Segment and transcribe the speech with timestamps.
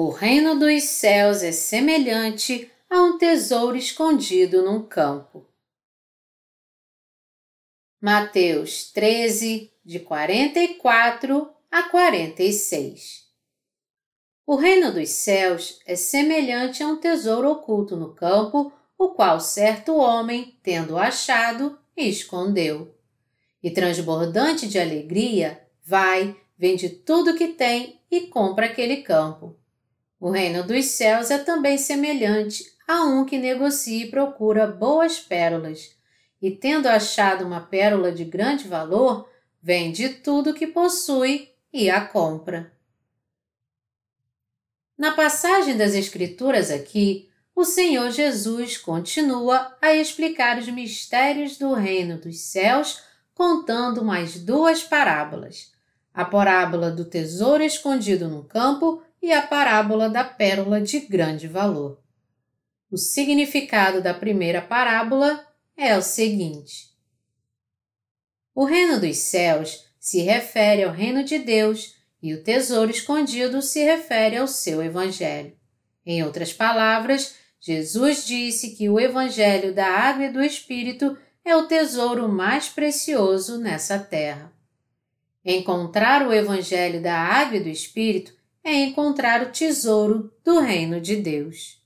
[0.00, 5.44] O reino dos céus é semelhante a um tesouro escondido num campo.
[8.00, 13.26] Mateus 13, de 44 a 46
[14.46, 19.96] O reino dos céus é semelhante a um tesouro oculto no campo, o qual certo
[19.96, 22.94] homem, tendo achado, escondeu.
[23.60, 29.58] E transbordante de alegria, vai, vende tudo que tem e compra aquele campo.
[30.20, 35.96] O reino dos céus é também semelhante a um que negocia e procura boas pérolas
[36.40, 39.28] e, tendo achado uma pérola de grande valor,
[39.62, 42.72] vende tudo o que possui e a compra.
[44.96, 52.18] Na passagem das Escrituras aqui, o Senhor Jesus continua a explicar os mistérios do reino
[52.18, 53.02] dos céus,
[53.34, 55.72] contando mais duas parábolas:
[56.12, 62.00] a parábola do tesouro escondido no campo e a parábola da pérola de grande valor.
[62.90, 66.90] O significado da primeira parábola é o seguinte:
[68.54, 73.84] O reino dos céus se refere ao reino de Deus e o tesouro escondido se
[73.84, 75.56] refere ao seu evangelho.
[76.04, 81.66] Em outras palavras, Jesus disse que o evangelho da água e do espírito é o
[81.66, 84.52] tesouro mais precioso nessa terra.
[85.44, 91.16] Encontrar o evangelho da água e do espírito é encontrar o tesouro do reino de
[91.16, 91.82] Deus.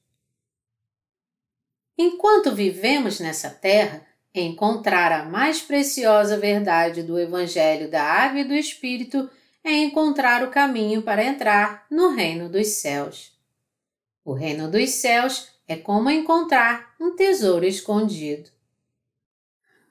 [1.96, 8.54] Enquanto vivemos nessa terra, encontrar a mais preciosa verdade do Evangelho da Água e do
[8.54, 9.30] Espírito
[9.62, 13.32] é encontrar o caminho para entrar no Reino dos Céus.
[14.24, 18.50] O Reino dos Céus é como encontrar um tesouro escondido.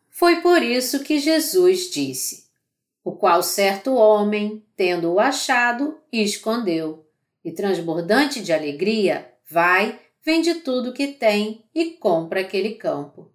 [0.09, 2.40] Foi por isso que Jesus disse:
[3.03, 7.07] O qual certo homem, tendo-o achado, escondeu,
[7.43, 13.31] e transbordante de alegria, vai vende tudo o que tem e compra aquele campo.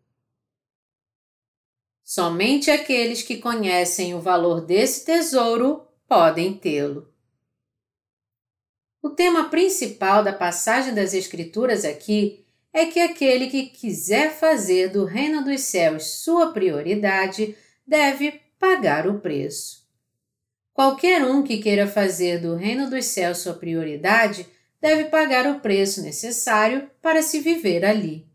[2.03, 7.13] Somente aqueles que conhecem o valor desse tesouro podem tê-lo.
[9.03, 15.05] O tema principal da passagem das Escrituras aqui é que aquele que quiser fazer do
[15.05, 17.57] reino dos céus sua prioridade
[17.87, 19.87] deve pagar o preço.
[20.73, 24.47] Qualquer um que queira fazer do reino dos céus sua prioridade
[24.81, 28.27] deve pagar o preço necessário para se viver ali.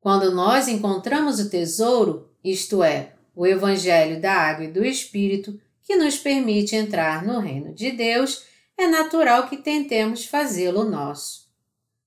[0.00, 5.96] Quando nós encontramos o tesouro, isto é, o Evangelho da Água e do Espírito, que
[5.96, 8.44] nos permite entrar no reino de Deus,
[8.76, 11.48] é natural que tentemos fazê-lo nosso.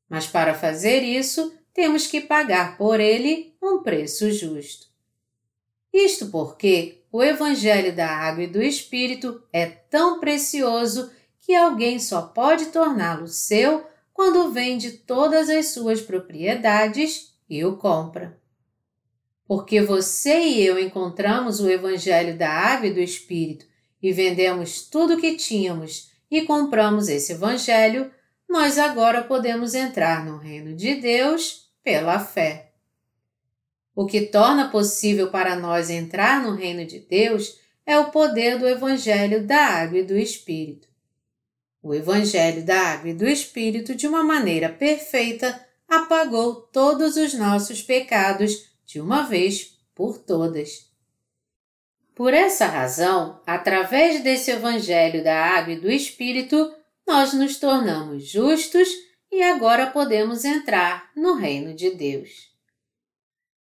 [0.09, 4.87] Mas para fazer isso, temos que pagar por ele um preço justo.
[5.93, 12.21] Isto porque o Evangelho da Água e do Espírito é tão precioso que alguém só
[12.21, 18.39] pode torná-lo seu quando vende todas as suas propriedades e o compra.
[19.45, 23.65] Porque você e eu encontramos o Evangelho da Água e do Espírito
[24.01, 28.09] e vendemos tudo o que tínhamos e compramos esse Evangelho,
[28.47, 32.70] nós agora podemos entrar no reino de Deus pela fé.
[34.01, 38.67] O que torna possível para nós entrar no reino de Deus é o poder do
[38.67, 40.87] Evangelho da Água e do Espírito.
[41.83, 47.83] O Evangelho da Água e do Espírito, de uma maneira perfeita, apagou todos os nossos
[47.83, 50.89] pecados de uma vez por todas.
[52.15, 56.73] Por essa razão, através desse Evangelho da Água e do Espírito,
[57.07, 58.89] nós nos tornamos justos
[59.31, 62.50] e agora podemos entrar no Reino de Deus.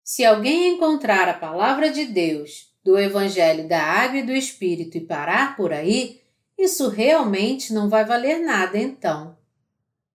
[0.05, 5.01] Se alguém encontrar a palavra de Deus, do Evangelho da Água e do Espírito e
[5.01, 6.21] parar por aí,
[6.55, 9.35] isso realmente não vai valer nada então.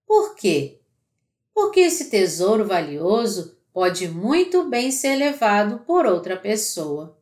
[0.06, 0.78] Por quê?
[1.52, 7.18] Porque esse tesouro valioso pode muito bem ser levado por outra pessoa.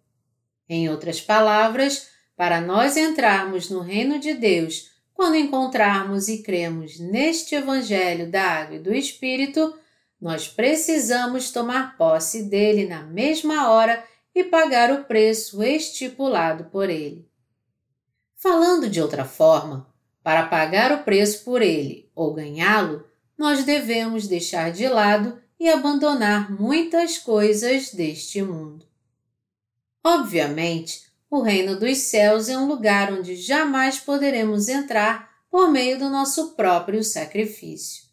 [0.68, 7.54] Em outras palavras, para nós entrarmos no reino de Deus, quando encontrarmos e cremos neste
[7.54, 9.74] Evangelho da Água e do Espírito,
[10.20, 14.02] nós precisamos tomar posse dele na mesma hora
[14.34, 17.28] e pagar o preço estipulado por ele.
[18.36, 19.92] Falando de outra forma,
[20.22, 23.04] para pagar o preço por ele ou ganhá-lo,
[23.36, 28.86] nós devemos deixar de lado e abandonar muitas coisas deste mundo.
[30.04, 36.08] Obviamente, o reino dos céus é um lugar onde jamais poderemos entrar por meio do
[36.08, 38.07] nosso próprio sacrifício.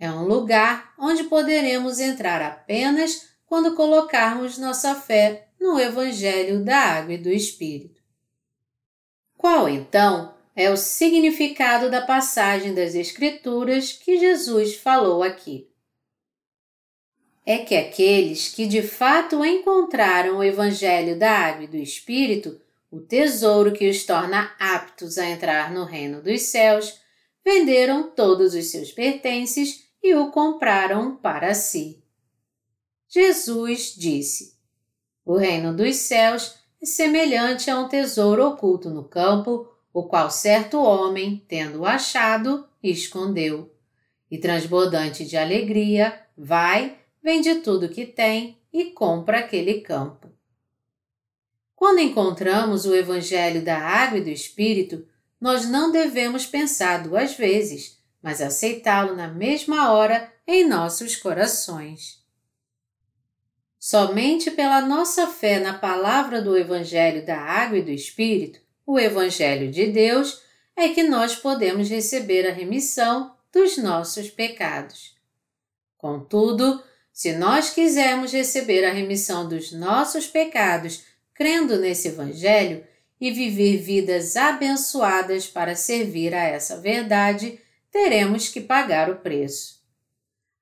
[0.00, 7.14] É um lugar onde poderemos entrar apenas quando colocarmos nossa fé no Evangelho da Água
[7.14, 8.00] e do Espírito.
[9.36, 15.68] Qual então é o significado da passagem das Escrituras que Jesus falou aqui.
[17.46, 22.60] É que aqueles que de fato encontraram o Evangelho da Água e do Espírito,
[22.90, 27.00] o tesouro que os torna aptos a entrar no reino dos céus,
[27.44, 32.02] venderam todos os seus pertences e o compraram para si.
[33.08, 34.56] Jesus disse:
[35.24, 40.80] O reino dos céus é semelhante a um tesouro oculto no campo, o qual certo
[40.80, 43.74] homem, tendo achado, escondeu.
[44.30, 50.30] E transbordante de alegria, vai, vende tudo que tem e compra aquele campo.
[51.74, 55.06] Quando encontramos o Evangelho da Água e do Espírito,
[55.40, 62.20] nós não devemos pensar duas vezes, mas aceitá-lo na mesma hora em nossos corações.
[63.78, 69.70] Somente pela nossa fé na palavra do Evangelho da Água e do Espírito, o Evangelho
[69.70, 70.42] de Deus,
[70.76, 75.16] é que nós podemos receber a remissão dos nossos pecados.
[75.96, 76.82] Contudo,
[77.12, 82.84] se nós quisermos receber a remissão dos nossos pecados crendo nesse Evangelho
[83.20, 87.59] e viver vidas abençoadas para servir a essa verdade,
[87.90, 89.80] teremos que pagar o preço.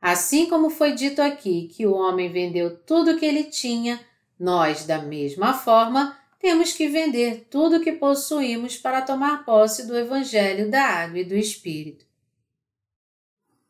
[0.01, 4.01] Assim como foi dito aqui que o homem vendeu tudo o que ele tinha,
[4.39, 9.99] nós, da mesma forma, temos que vender tudo o que possuímos para tomar posse do
[9.99, 12.07] Evangelho da Água e do Espírito.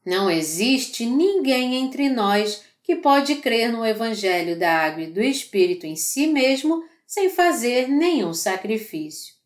[0.04, 5.86] Não existe ninguém entre nós que pode crer no Evangelho da Água e do Espírito
[5.86, 9.37] em si mesmo sem fazer nenhum sacrifício.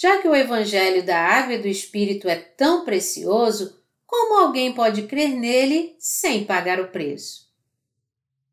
[0.00, 5.02] Já que o Evangelho da Água e do Espírito é tão precioso, como alguém pode
[5.08, 7.48] crer nele sem pagar o preço?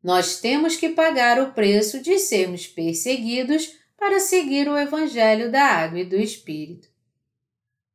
[0.02, 6.00] Nós temos que pagar o preço de sermos perseguidos para seguir o Evangelho da Água
[6.00, 6.88] e do Espírito.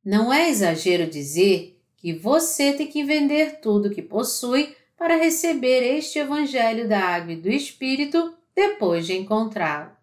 [0.02, 6.18] Não é exagero dizer que você tem que vender tudo que possui para receber este
[6.18, 10.01] Evangelho da Água e do Espírito depois de encontrá-lo.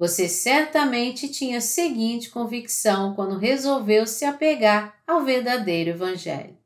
[0.00, 6.56] Você certamente tinha a seguinte convicção quando resolveu se apegar ao verdadeiro Evangelho.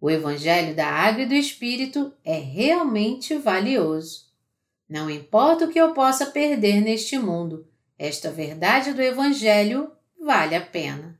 [0.00, 4.28] O Evangelho da Água e do Espírito é realmente valioso.
[4.88, 7.66] Não importa o que eu possa perder neste mundo,
[7.98, 11.18] esta verdade do Evangelho vale a pena.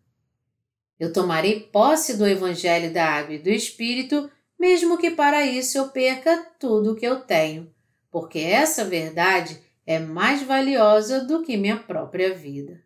[1.00, 5.88] Eu tomarei posse do Evangelho da Água e do Espírito, mesmo que para isso eu
[5.88, 7.74] perca tudo o que eu tenho,
[8.08, 12.85] porque essa verdade é mais valiosa do que minha própria vida.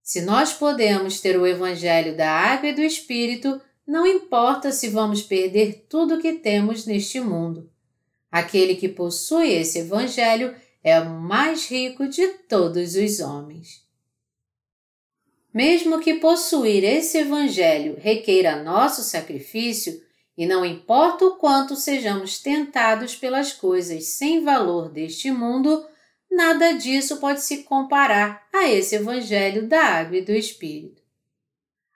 [0.00, 5.22] Se nós podemos ter o Evangelho da Água e do Espírito, não importa se vamos
[5.22, 7.68] perder tudo o que temos neste mundo.
[8.30, 10.54] Aquele que possui esse Evangelho
[10.84, 13.84] é o mais rico de todos os homens.
[15.52, 20.00] Mesmo que possuir esse Evangelho requeira nosso sacrifício,
[20.36, 25.86] e não importa o quanto sejamos tentados pelas coisas sem valor deste mundo,
[26.30, 31.02] nada disso pode se comparar a esse Evangelho da Água e do Espírito.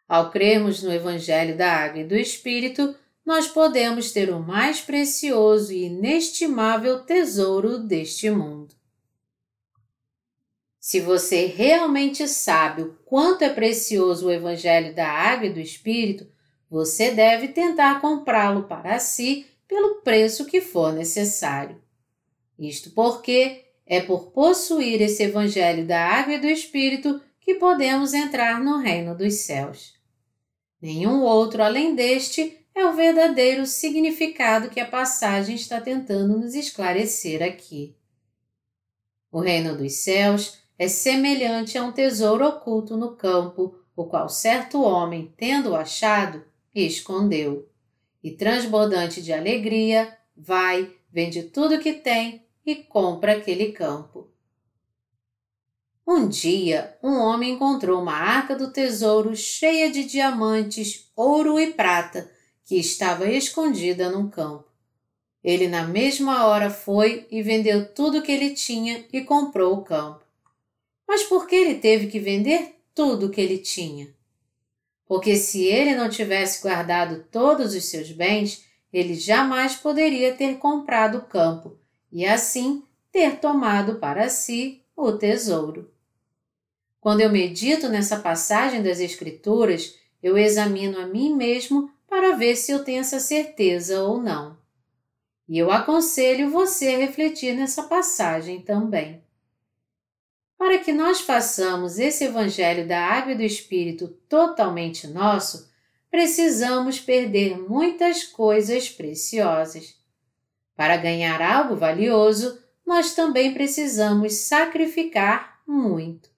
[0.08, 5.72] Ao crermos no Evangelho da Água e do Espírito, nós podemos ter o mais precioso
[5.72, 8.74] e inestimável tesouro deste mundo.
[10.80, 16.26] Se você realmente sabe o quanto é precioso o Evangelho da Água e do Espírito,
[16.70, 21.82] você deve tentar comprá-lo para si pelo preço que for necessário.
[22.58, 28.60] Isto porque é por possuir esse Evangelho da Água e do Espírito que podemos entrar
[28.60, 29.94] no reino dos céus.
[30.80, 37.42] Nenhum outro além deste é o verdadeiro significado que a passagem está tentando nos esclarecer
[37.42, 37.96] aqui.
[39.32, 44.82] O reino dos céus é semelhante a um tesouro oculto no campo, o qual certo
[44.82, 47.68] homem, tendo achado, escondeu.
[48.22, 54.30] E transbordante de alegria, vai, vende tudo que tem e compra aquele campo.
[56.06, 62.30] Um dia, um homem encontrou uma arca do tesouro cheia de diamantes, ouro e prata,
[62.64, 64.68] que estava escondida num campo.
[65.42, 70.24] Ele, na mesma hora, foi e vendeu tudo que ele tinha e comprou o campo.
[71.08, 74.14] Mas por que ele teve que vender tudo o que ele tinha?
[75.10, 81.18] Porque se ele não tivesse guardado todos os seus bens, ele jamais poderia ter comprado
[81.18, 81.76] o campo
[82.12, 85.90] e assim ter tomado para si o tesouro.
[87.00, 92.70] Quando eu medito nessa passagem das Escrituras, eu examino a mim mesmo para ver se
[92.70, 94.56] eu tenho essa certeza ou não.
[95.48, 99.20] E eu aconselho você a refletir nessa passagem também.
[100.60, 105.72] Para que nós façamos esse Evangelho da Água e do Espírito totalmente nosso,
[106.10, 109.94] precisamos perder muitas coisas preciosas.
[110.76, 116.28] Para ganhar algo valioso, nós também precisamos sacrificar muito.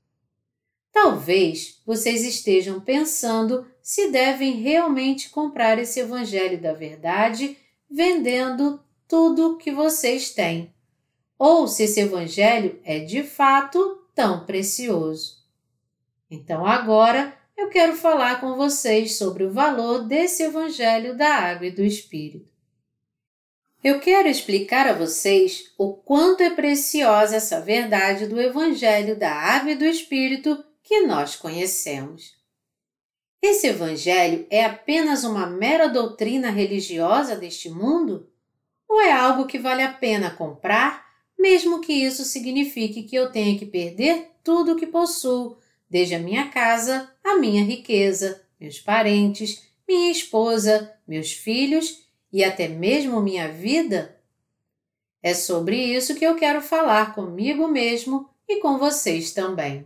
[0.92, 7.58] Talvez vocês estejam pensando se devem realmente comprar esse Evangelho da Verdade
[7.90, 10.72] vendendo tudo que vocês têm,
[11.36, 15.42] ou se esse Evangelho é de fato tão precioso.
[16.30, 21.70] Então agora eu quero falar com vocês sobre o valor desse Evangelho da Água e
[21.70, 22.50] do Espírito.
[23.84, 29.72] Eu quero explicar a vocês o quanto é preciosa essa verdade do Evangelho da Água
[29.72, 32.36] e do Espírito que nós conhecemos.
[33.42, 38.30] Esse Evangelho é apenas uma mera doutrina religiosa deste mundo?
[38.88, 41.11] Ou é algo que vale a pena comprar
[41.42, 45.58] mesmo que isso signifique que eu tenha que perder tudo o que possuo,
[45.90, 52.68] desde a minha casa, a minha riqueza, meus parentes, minha esposa, meus filhos e até
[52.68, 54.16] mesmo minha vida?
[55.20, 59.84] É sobre isso que eu quero falar comigo mesmo e com vocês também.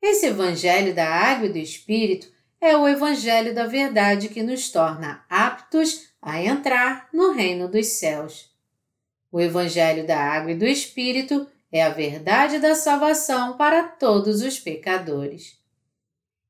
[0.00, 5.24] Esse Evangelho da Água e do Espírito é o Evangelho da Verdade que nos torna
[5.28, 8.51] aptos a entrar no Reino dos Céus.
[9.32, 14.58] O Evangelho da Água e do Espírito é a verdade da salvação para todos os
[14.58, 15.58] pecadores.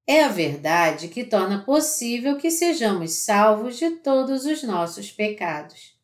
[0.04, 5.96] É a verdade que torna possível que sejamos salvos de todos os nossos pecados.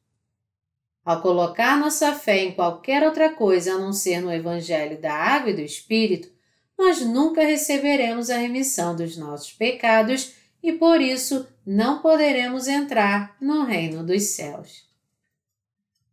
[1.04, 5.50] Ao colocar nossa fé em qualquer outra coisa a não ser no Evangelho da Água
[5.50, 6.30] e do Espírito,
[6.78, 13.64] nós nunca receberemos a remissão dos nossos pecados e por isso não poderemos entrar no
[13.64, 14.87] reino dos céus.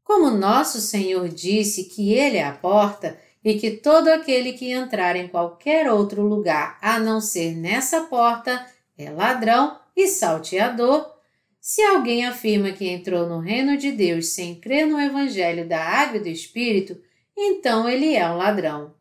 [0.06, 5.16] Como nosso Senhor disse que Ele é a porta e que todo aquele que entrar
[5.16, 8.64] em qualquer outro lugar a não ser nessa porta
[8.96, 11.12] é ladrão e salteador,
[11.60, 16.18] se alguém afirma que entrou no reino de Deus sem crer no Evangelho da Água
[16.18, 17.02] e do Espírito,
[17.36, 18.94] então ele é um ladrão.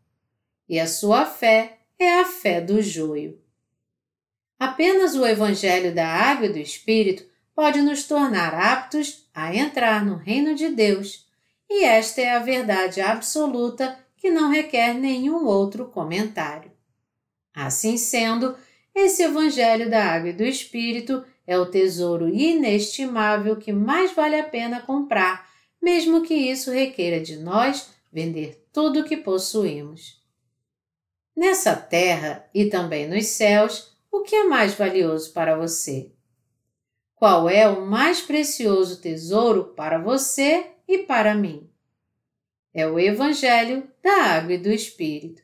[0.66, 3.38] E a sua fé é a fé do joio.
[4.58, 10.16] Apenas o Evangelho da Água e do Espírito pode nos tornar aptos a entrar no
[10.16, 11.26] reino de Deus,
[11.68, 16.72] e esta é a verdade absoluta que não requer nenhum outro comentário.
[17.54, 18.56] Assim sendo,
[18.94, 24.44] esse Evangelho da Água e do Espírito é o tesouro inestimável que mais vale a
[24.44, 25.48] pena comprar,
[25.80, 30.22] mesmo que isso requeira de nós vender tudo o que possuímos.
[31.36, 36.13] Nessa terra e também nos céus, o que é mais valioso para você?
[37.14, 41.68] Qual é o mais precioso tesouro para você e para mim.
[42.72, 45.42] É o Evangelho da Água e do Espírito.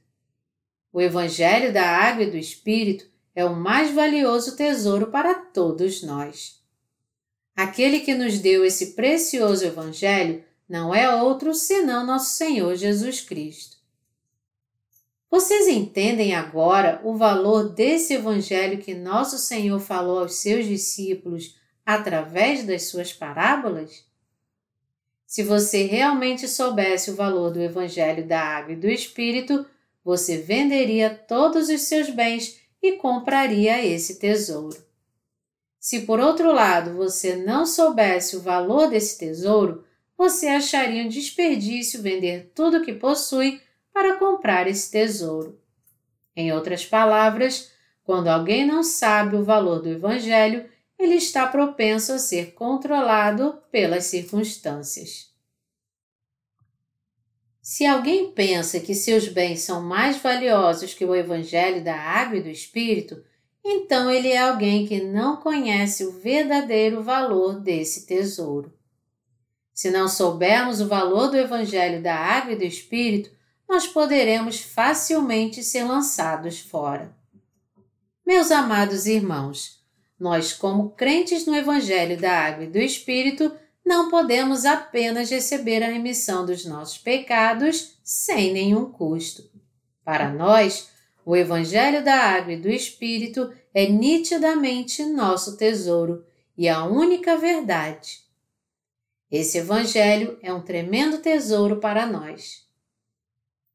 [0.92, 6.60] O Evangelho da Água e do Espírito é o mais valioso tesouro para todos nós.
[7.54, 13.76] Aquele que nos deu esse precioso Evangelho não é outro senão nosso Senhor Jesus Cristo.
[15.30, 21.59] Vocês entendem agora o valor desse Evangelho que nosso Senhor falou aos seus discípulos
[21.94, 24.04] através das suas parábolas?
[25.26, 29.66] Se você realmente soubesse o valor do Evangelho da Água e do Espírito,
[30.04, 34.76] você venderia todos os seus bens e compraria esse tesouro.
[35.78, 39.84] Se por outro lado você não soubesse o valor desse tesouro,
[40.16, 43.60] você acharia um desperdício vender tudo o que possui
[43.92, 45.58] para comprar esse tesouro.
[46.36, 47.72] Em outras palavras,
[48.04, 50.69] quando alguém não sabe o valor do Evangelho,
[51.00, 55.30] ele está propenso a ser controlado pelas circunstâncias.
[57.62, 62.42] Se alguém pensa que seus bens são mais valiosos que o Evangelho da Água e
[62.42, 63.24] do Espírito,
[63.64, 68.72] então ele é alguém que não conhece o verdadeiro valor desse tesouro.
[69.72, 73.30] Se não soubermos o valor do Evangelho da Água e do Espírito,
[73.66, 77.14] nós poderemos facilmente ser lançados fora.
[78.26, 79.79] Meus amados irmãos,
[80.20, 83.50] nós, como crentes no Evangelho da Água e do Espírito,
[83.84, 89.50] não podemos apenas receber a remissão dos nossos pecados sem nenhum custo.
[90.04, 90.90] Para nós,
[91.24, 96.24] o Evangelho da Água e do Espírito é nitidamente nosso tesouro
[96.56, 98.20] e a única verdade.
[99.30, 102.68] Esse Evangelho é um tremendo tesouro para nós.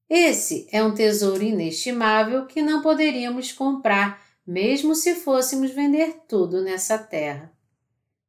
[0.07, 6.97] Esse é um tesouro inestimável que não poderíamos comprar mesmo se fôssemos vender tudo nessa
[6.97, 7.51] terra.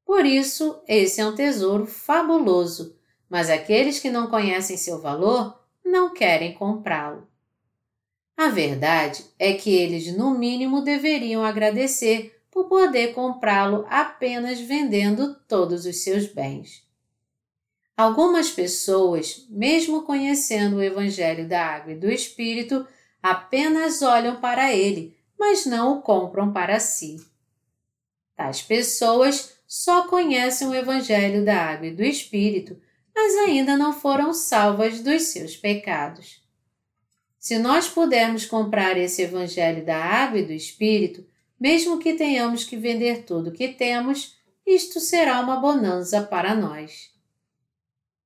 [0.04, 2.96] Por isso, esse é um tesouro fabuloso,
[3.28, 7.26] mas aqueles que não conhecem seu valor não querem comprá-lo.
[8.36, 15.86] A verdade é que eles, no mínimo, deveriam agradecer por poder comprá-lo apenas vendendo todos
[15.86, 16.86] os seus bens.
[17.96, 22.86] Algumas pessoas, mesmo conhecendo o Evangelho da Água e do Espírito,
[23.22, 27.16] apenas olham para ele, mas não o compram para si.
[28.36, 32.80] Tais pessoas só conhecem o Evangelho da Água e do Espírito,
[33.14, 36.44] mas ainda não foram salvas dos seus pecados.
[37.38, 41.26] Se nós pudermos comprar esse Evangelho da Água e do Espírito,
[41.58, 47.10] mesmo que tenhamos que vender tudo o que temos, isto será uma bonança para nós.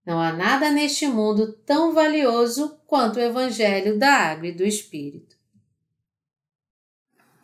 [0.05, 5.30] Não há nada neste mundo tão valioso quanto o Evangelho da Água e do Espírito.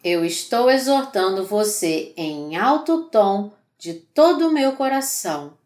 [0.09, 5.59] Eu estou exortando você em alto tom de todo o meu coração.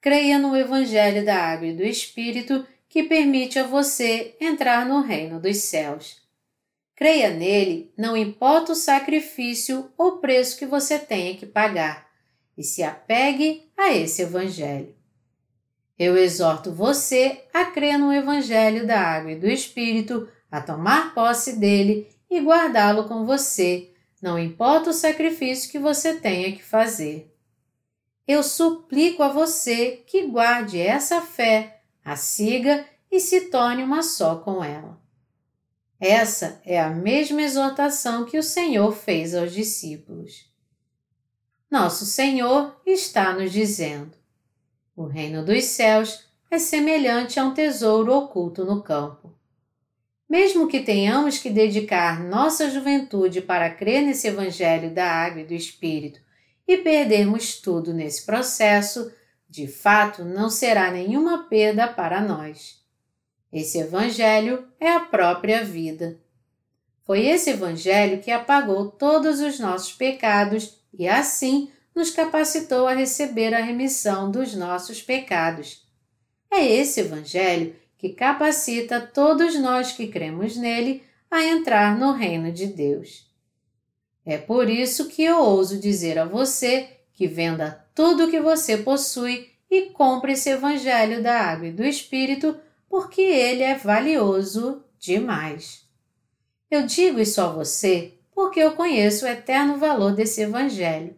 [0.00, 5.38] Creia no Evangelho da Água e do Espírito que permite a você entrar no reino
[5.38, 6.20] dos céus.
[6.96, 12.08] Creia nele, não importa o sacrifício ou preço que você tenha que pagar,
[12.56, 14.92] e se apegue a esse Evangelho.
[15.96, 21.60] Eu exorto você a crer no Evangelho da Água e do Espírito, a tomar posse
[21.60, 27.34] dele e guardá-lo com você, não importa o sacrifício que você tenha que fazer.
[28.26, 34.36] Eu suplico a você que guarde essa fé, a siga e se torne uma só
[34.36, 35.00] com ela.
[36.00, 40.46] Essa é a mesma exortação que o Senhor fez aos discípulos.
[41.70, 44.12] Nosso Senhor está nos dizendo:
[44.94, 49.37] o reino dos céus é semelhante a um tesouro oculto no campo.
[50.28, 55.54] Mesmo que tenhamos que dedicar nossa juventude para crer nesse Evangelho da Água e do
[55.54, 56.20] Espírito
[56.66, 59.10] e perdermos tudo nesse processo,
[59.48, 62.78] de fato não será nenhuma perda para nós.
[63.50, 66.20] Esse Evangelho é a própria vida.
[67.06, 73.54] Foi esse Evangelho que apagou todos os nossos pecados e assim nos capacitou a receber
[73.54, 75.88] a remissão dos nossos pecados.
[76.52, 82.68] É esse Evangelho que capacita todos nós que cremos nele a entrar no reino de
[82.68, 83.28] Deus.
[84.24, 88.76] É por isso que eu ouso dizer a você que venda tudo o que você
[88.76, 92.56] possui e compre esse Evangelho da Água e do Espírito,
[92.88, 95.84] porque ele é valioso demais.
[96.70, 101.16] Eu digo isso a você porque eu conheço o eterno valor desse Evangelho.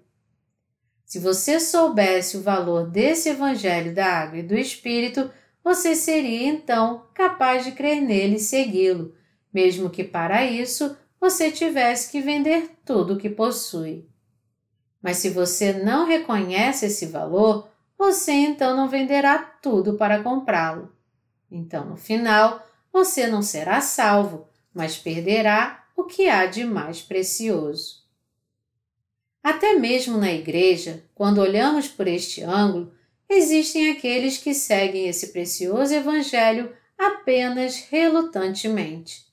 [1.05, 5.31] Se você soubesse o valor desse Evangelho da Água e do Espírito,
[5.63, 9.15] você seria então capaz de crer nele e segui-lo,
[9.53, 14.09] mesmo que para isso você tivesse que vender tudo o que possui.
[15.03, 20.93] Mas se você não reconhece esse valor, você então não venderá tudo para comprá-lo.
[21.51, 28.01] Então, no final, você não será salvo, mas perderá o que há de mais precioso.
[29.43, 32.93] Até mesmo na igreja, quando olhamos por este ângulo,
[33.31, 39.25] existem aqueles que seguem esse precioso Evangelho apenas relutantemente.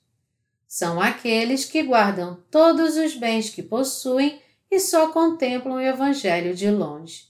[0.66, 6.70] São aqueles que guardam todos os bens que possuem e só contemplam o Evangelho de
[6.70, 7.28] longe.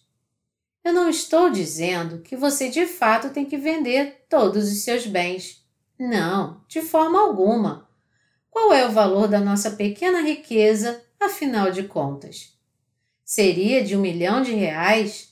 [0.85, 5.64] Eu não estou dizendo que você de fato tem que vender todos os seus bens.
[5.98, 7.88] Não, de forma alguma.
[8.50, 12.59] Qual é o valor da nossa pequena riqueza, afinal de contas?
[13.28, 15.27] seria de um milhão de reais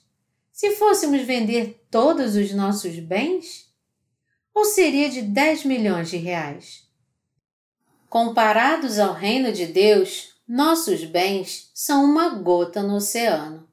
[0.56, 3.70] se fôssemos vender todos os nossos bens?
[4.54, 6.88] Ou seria de 10 milhões de reais?
[8.08, 13.68] Comparados ao reino de Deus, nossos bens são uma gota no oceano.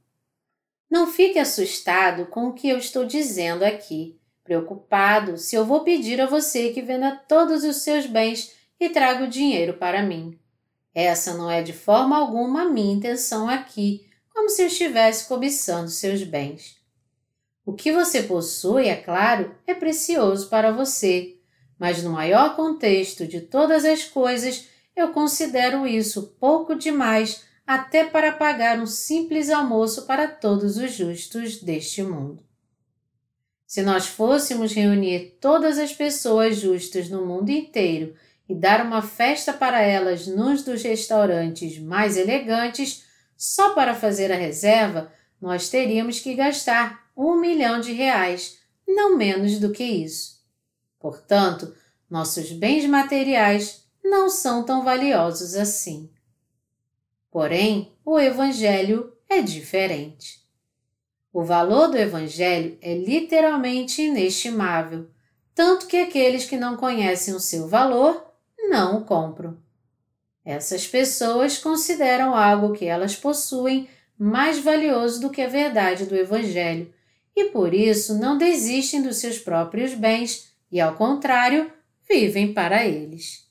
[0.92, 6.20] Não fique assustado com o que eu estou dizendo aqui, preocupado se eu vou pedir
[6.20, 10.38] a você que venda todos os seus bens e traga o dinheiro para mim.
[10.94, 16.24] Essa não é de forma alguma a minha intenção aqui, como se estivesse cobiçando seus
[16.24, 16.82] bens.
[17.66, 21.38] O que você possui, é claro, é precioso para você,
[21.80, 28.34] mas no maior contexto de todas as coisas, eu considero isso pouco demais até para
[28.34, 32.44] pagar um simples almoço para todos os justos deste mundo.
[33.66, 38.14] Se nós fôssemos reunir todas as pessoas justas no mundo inteiro
[38.48, 43.03] e dar uma festa para elas num dos restaurantes mais elegantes,
[43.46, 49.60] só para fazer a reserva, nós teríamos que gastar um milhão de reais, não menos
[49.60, 50.42] do que isso.
[50.98, 51.76] Portanto,
[52.10, 56.10] nossos bens materiais não são tão valiosos assim.
[57.30, 60.42] Porém, o Evangelho é diferente.
[61.34, 65.10] O valor do Evangelho é literalmente inestimável,
[65.54, 68.26] tanto que aqueles que não conhecem o seu valor
[68.70, 69.62] não o compram.
[70.46, 76.94] Essas pessoas consideram algo que elas possuem mais valioso do que a verdade do Evangelho
[77.36, 81.72] e por isso não desistem dos seus próprios bens e, ao contrário,
[82.08, 83.48] vivem para eles.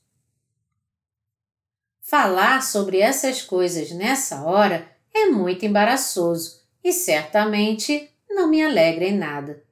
[2.00, 9.16] Falar sobre essas coisas nessa hora é muito embaraçoso e certamente não me alegra em
[9.16, 9.62] nada.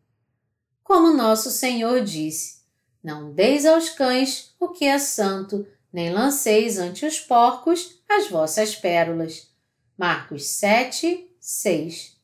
[0.83, 2.63] Como nosso Senhor disse:
[3.03, 8.75] Não deis aos cães o que é santo, nem lanceis ante os porcos as vossas
[8.75, 9.49] pérolas.
[9.97, 12.17] Marcos 7, 6.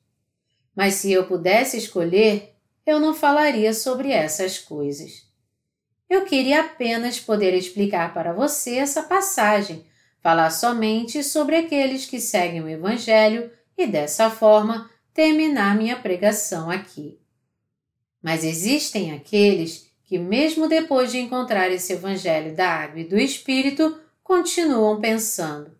[0.74, 5.26] Mas se eu pudesse escolher, eu não falaria sobre essas coisas.
[6.08, 9.84] Eu queria apenas poder explicar para você essa passagem,
[10.20, 17.18] falar somente sobre aqueles que seguem o Evangelho e, dessa forma, terminar minha pregação aqui.
[18.22, 24.00] Mas existem aqueles que, mesmo depois de encontrar esse Evangelho da água e do Espírito,
[24.22, 25.76] continuam pensando: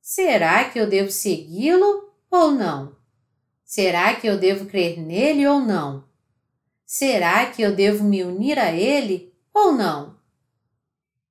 [0.00, 2.96] será que eu devo segui-lo ou não?
[3.64, 6.04] Será que eu devo crer nele ou não?
[6.86, 10.14] Será que eu devo me unir a ele ou não?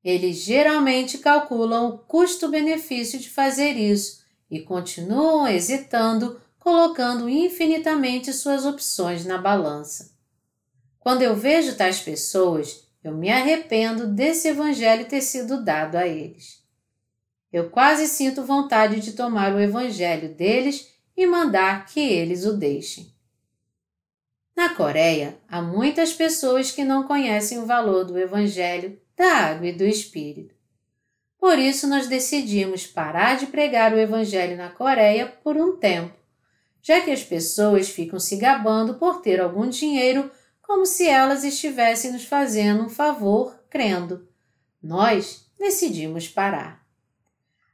[0.03, 9.23] Eles geralmente calculam o custo-benefício de fazer isso e continuam hesitando, colocando infinitamente suas opções
[9.23, 10.12] na balança.
[11.03, 16.63] Quando eu vejo tais pessoas, eu me arrependo desse evangelho ter sido dado a eles.
[17.51, 23.13] Eu quase sinto vontade de tomar o evangelho deles e mandar que eles o deixem.
[24.55, 29.73] Na Coreia, há muitas pessoas que não conhecem o valor do Evangelho, da água e
[29.73, 30.55] do Espírito.
[31.37, 36.13] Por isso, nós decidimos parar de pregar o Evangelho na Coreia por um tempo,
[36.81, 40.31] já que as pessoas ficam se gabando por ter algum dinheiro
[40.73, 44.27] como se elas estivessem nos fazendo um favor crendo.
[44.81, 46.83] Nós decidimos parar.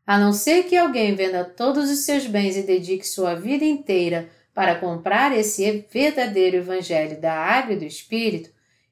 [0.06, 4.30] A não ser que alguém venda todos os seus bens e dedique sua vida inteira
[4.54, 8.50] para comprar esse verdadeiro Evangelho da Água e do Espírito,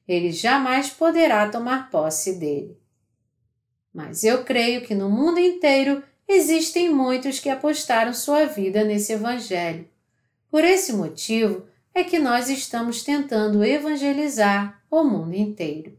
[0.08, 2.80] ele jamais poderá tomar posse dele.
[3.92, 9.86] Mas eu creio que no mundo inteiro existem muitos que apostaram sua vida nesse Evangelho.
[10.50, 11.66] Por esse motivo
[11.98, 15.98] é que nós estamos tentando evangelizar o mundo inteiro.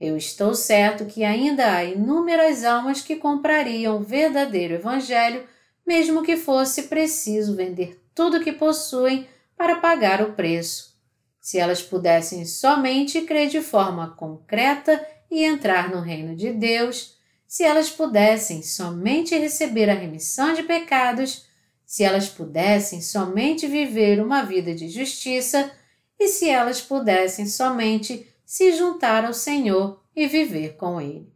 [0.00, 5.46] Eu estou certo que ainda há inúmeras almas que comprariam o verdadeiro Evangelho,
[5.86, 10.98] mesmo que fosse preciso vender tudo o que possuem para pagar o preço.
[11.38, 17.64] Se elas pudessem somente crer de forma concreta e entrar no reino de Deus, se
[17.64, 21.46] elas pudessem somente receber a remissão de pecados,
[21.92, 25.70] se elas pudessem somente viver uma vida de justiça
[26.18, 31.30] e se elas pudessem somente se juntar ao Senhor e viver com Ele.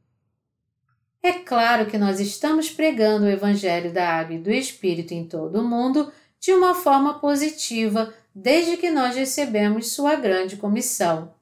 [1.23, 5.61] É claro que nós estamos pregando o Evangelho da Água e do Espírito em todo
[5.61, 11.35] o mundo de uma forma positiva desde que nós recebemos Sua grande comissão.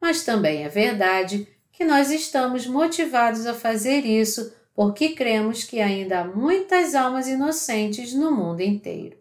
[0.00, 6.20] Mas também é verdade que nós estamos motivados a fazer isso porque cremos que ainda
[6.20, 9.16] há muitas almas inocentes no mundo inteiro.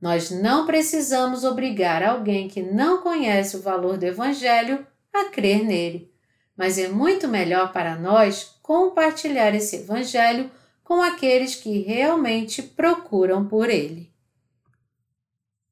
[0.00, 6.12] Nós não precisamos obrigar alguém que não conhece o valor do Evangelho a crer nele,
[6.56, 10.50] mas é muito melhor para nós compartilhar esse Evangelho
[10.82, 14.12] com aqueles que realmente procuram por ele.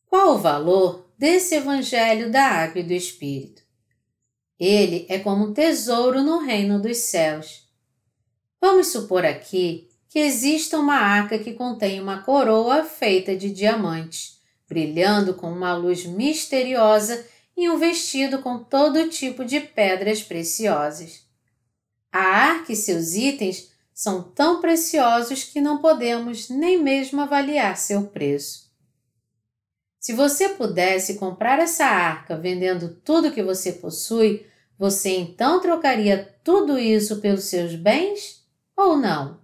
[0.07, 3.62] Qual o valor desse Evangelho da Água e do Espírito?
[4.59, 7.62] Ele é como um tesouro no reino dos céus.
[8.62, 15.35] Vamos supor aqui que exista uma arca que contém uma coroa feita de diamantes, brilhando
[15.35, 21.27] com uma luz misteriosa e um vestido com todo tipo de pedras preciosas.
[22.12, 28.05] A arca e seus itens são tão preciosos que não podemos nem mesmo avaliar seu
[28.05, 28.70] preço.
[29.98, 34.46] Se você pudesse comprar essa arca vendendo tudo que você possui,
[34.79, 38.41] você então trocaria tudo isso pelos seus bens?
[38.76, 39.40] Ou não?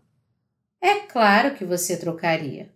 [0.81, 2.73] É claro que você trocaria.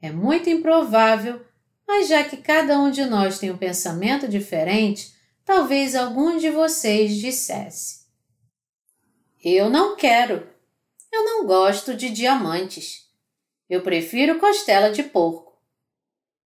[0.00, 1.44] É muito improvável,
[1.86, 7.16] mas já que cada um de nós tem um pensamento diferente, talvez algum de vocês
[7.16, 8.06] dissesse:
[9.42, 10.48] Eu não quero.
[11.12, 13.06] Eu não gosto de diamantes.
[13.68, 15.58] Eu prefiro costela de porco.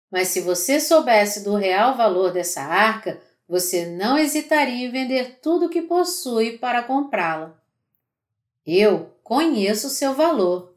[0.09, 5.65] Mas se você soubesse do real valor dessa arca, você não hesitaria em vender tudo
[5.65, 7.60] o que possui para comprá-la.
[8.65, 10.75] Eu conheço o seu valor.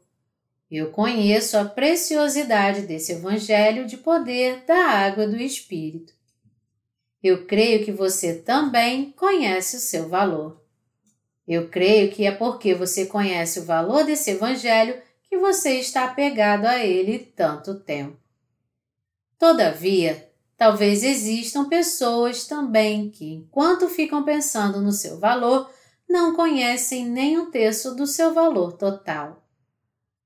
[0.69, 6.13] Eu conheço a preciosidade desse Evangelho de poder da água do Espírito.
[7.21, 10.61] Eu creio que você também conhece o seu valor.
[11.47, 16.65] Eu creio que é porque você conhece o valor desse Evangelho que você está apegado
[16.65, 18.17] a ele tanto tempo.
[19.37, 25.69] Todavia, talvez existam pessoas também que, enquanto ficam pensando no seu valor,
[26.07, 29.43] não conhecem nem um terço do seu valor total.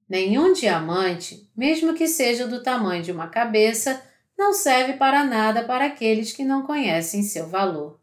[0.08, 4.02] Nenhum diamante, mesmo que seja do tamanho de uma cabeça,
[4.38, 8.00] não serve para nada para aqueles que não conhecem seu valor.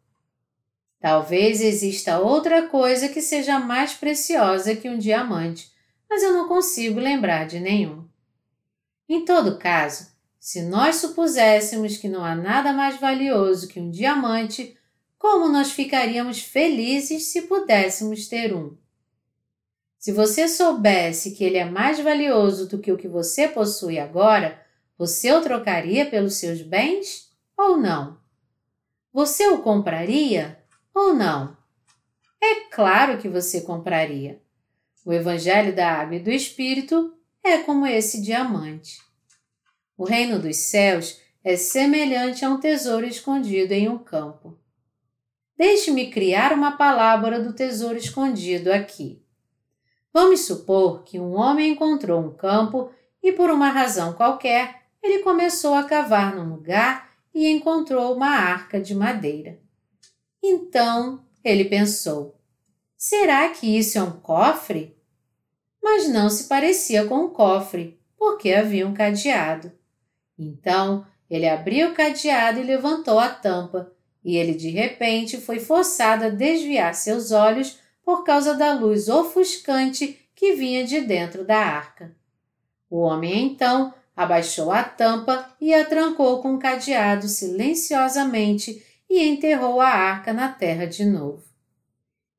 [1.00, 5.70] Talvez exista outra coisa que seja mais preciosa que um diamante,
[6.08, 8.04] mas eu não consigo lembrar de nenhum.
[9.08, 10.08] Em todo caso,
[10.38, 14.75] se nós supuséssemos que não há nada mais valioso que um diamante,
[15.18, 18.76] como nós ficaríamos felizes se pudéssemos ter um?
[19.98, 24.64] Se você soubesse que ele é mais valioso do que o que você possui agora,
[24.96, 28.18] você o trocaria pelos seus bens ou não?
[29.12, 30.62] Você o compraria
[30.94, 31.56] ou não?
[32.40, 34.40] É claro que você compraria.
[35.04, 39.00] O Evangelho da Água e do Espírito é como esse diamante.
[39.96, 44.58] O reino dos céus é semelhante a um tesouro escondido em um campo.
[45.56, 49.22] Deixe-me criar uma palavra do tesouro escondido aqui.
[50.12, 52.90] Vamos supor que um homem encontrou um campo
[53.22, 58.80] e, por uma razão qualquer, ele começou a cavar num lugar e encontrou uma arca
[58.80, 59.58] de madeira.
[60.42, 62.38] Então ele pensou:
[62.96, 64.96] será que isso é um cofre?
[65.82, 69.70] Mas não se parecia com um cofre, porque havia um cadeado.
[70.38, 73.92] Então ele abriu o cadeado e levantou a tampa,
[74.26, 80.18] e ele de repente foi forçado a desviar seus olhos por causa da luz ofuscante
[80.34, 82.10] que vinha de dentro da arca.
[82.90, 89.80] O homem então abaixou a tampa e a trancou com um cadeado silenciosamente e enterrou
[89.80, 91.44] a arca na terra de novo.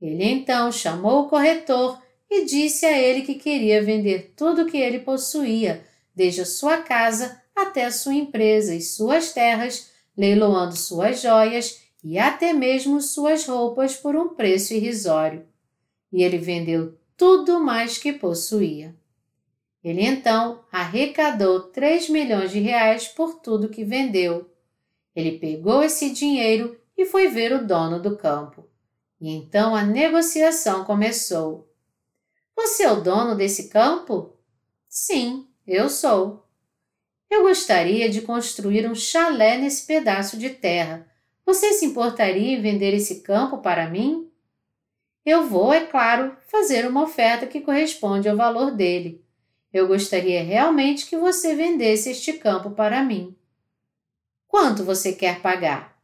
[0.02, 4.78] Ele então chamou o corretor e disse a ele que queria vender tudo o que
[4.78, 11.22] ele possuía, desde a sua casa até a sua empresa e suas terras, leiloando suas
[11.22, 15.46] joias e até mesmo suas roupas por um preço irrisório.
[16.12, 18.96] E ele vendeu tudo mais que possuía.
[19.84, 24.50] Ele então arrecadou 3 milhões de reais por tudo que vendeu.
[25.16, 28.66] Ele pegou esse dinheiro e foi ver o dono do campo.
[29.20, 31.72] E então a negociação começou.
[32.56, 34.34] Você é o dono desse campo?
[34.90, 36.47] Sim, eu sou.
[37.30, 41.06] Eu gostaria de construir um chalé nesse pedaço de terra.
[41.46, 44.30] Você se importaria em vender esse campo para mim?
[45.26, 49.22] Eu vou, é claro, fazer uma oferta que corresponde ao valor dele.
[49.74, 53.36] Eu gostaria realmente que você vendesse este campo para mim.
[54.48, 55.98] Quanto você quer pagar?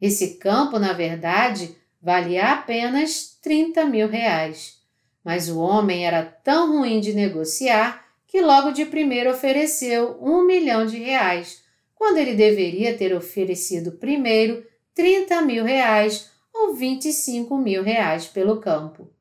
[0.00, 4.80] Esse campo, na verdade, valia apenas 30 mil reais.
[5.22, 8.01] Mas o homem era tão ruim de negociar
[8.32, 11.62] que logo de primeiro ofereceu um milhão de reais,
[11.94, 19.12] quando ele deveria ter oferecido primeiro 30 mil reais ou 25 mil reais pelo campo.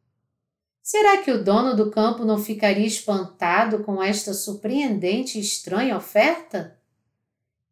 [0.81, 6.79] Será que o dono do campo não ficaria espantado com esta surpreendente e estranha oferta?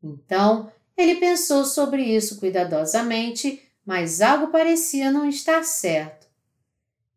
[0.03, 6.27] Então ele pensou sobre isso cuidadosamente, mas algo parecia não estar certo.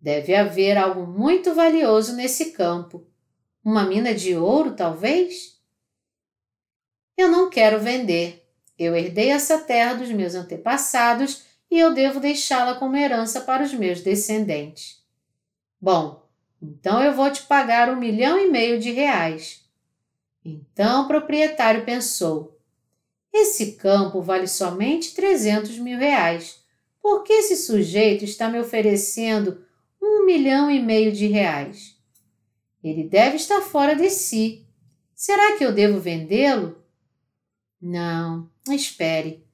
[0.01, 3.11] Deve haver algo muito valioso nesse campo.
[3.65, 5.61] Uma mina de ouro, talvez?
[7.17, 8.45] Eu não quero vender.
[8.79, 13.73] Eu herdei essa terra dos meus antepassados e eu devo deixá-la como herança para os
[13.73, 15.03] meus descendentes.
[15.81, 16.29] Bom,
[16.61, 19.65] então eu vou te pagar um milhão e meio de reais.
[20.45, 22.59] Então o proprietário pensou:
[23.33, 26.61] esse campo vale somente trezentos mil reais.
[27.01, 29.65] Por que esse sujeito está me oferecendo
[30.03, 31.97] um milhão e meio de reais.
[32.83, 34.67] Ele deve estar fora de si.
[35.15, 36.83] Será que eu devo vendê-lo?
[37.81, 39.47] Não, espere.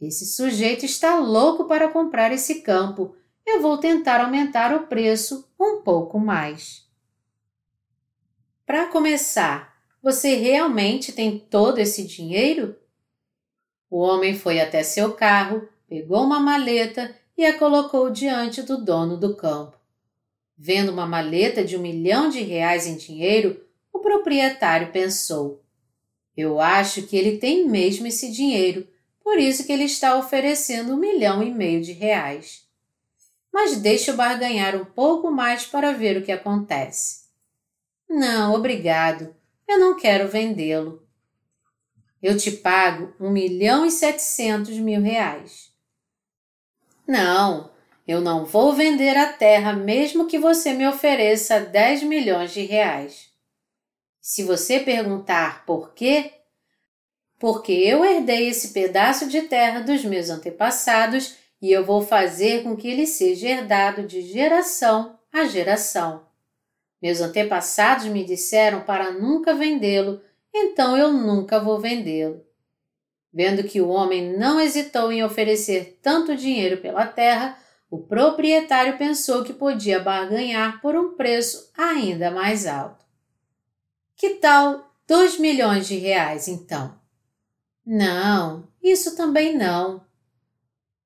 [0.00, 3.16] Esse sujeito está louco para comprar esse campo.
[3.46, 6.86] Eu vou tentar aumentar o preço um pouco mais.
[8.66, 12.76] Para começar, você realmente tem todo esse dinheiro?
[13.88, 19.16] O homem foi até seu carro, pegou uma maleta e a colocou diante do dono
[19.16, 19.78] do campo.
[20.56, 25.62] Vendo uma maleta de um milhão de reais em dinheiro, o proprietário pensou:
[26.36, 28.88] Eu acho que ele tem mesmo esse dinheiro,
[29.22, 32.66] por isso que ele está oferecendo um milhão e meio de reais.
[33.52, 37.26] Mas deixe eu barganhar um pouco mais para ver o que acontece.
[38.08, 39.34] Não, obrigado.
[39.66, 41.06] Eu não quero vendê-lo.
[42.22, 45.72] Eu te pago um milhão e setecentos mil reais.
[47.06, 47.70] Não,
[48.06, 53.30] eu não vou vender a terra mesmo que você me ofereça 10 milhões de reais.
[54.20, 56.32] Se você perguntar por quê,
[57.38, 62.76] porque eu herdei esse pedaço de terra dos meus antepassados e eu vou fazer com
[62.76, 66.24] que ele seja herdado de geração a geração.
[67.02, 70.20] Meus antepassados me disseram para nunca vendê-lo,
[70.54, 72.42] então eu nunca vou vendê-lo.
[73.32, 77.58] Vendo que o homem não hesitou em oferecer tanto dinheiro pela terra,
[77.90, 83.04] o proprietário pensou que podia barganhar por um preço ainda mais alto.
[84.16, 86.98] Que tal dois milhões de reais, então?
[87.84, 90.04] Não, isso também não.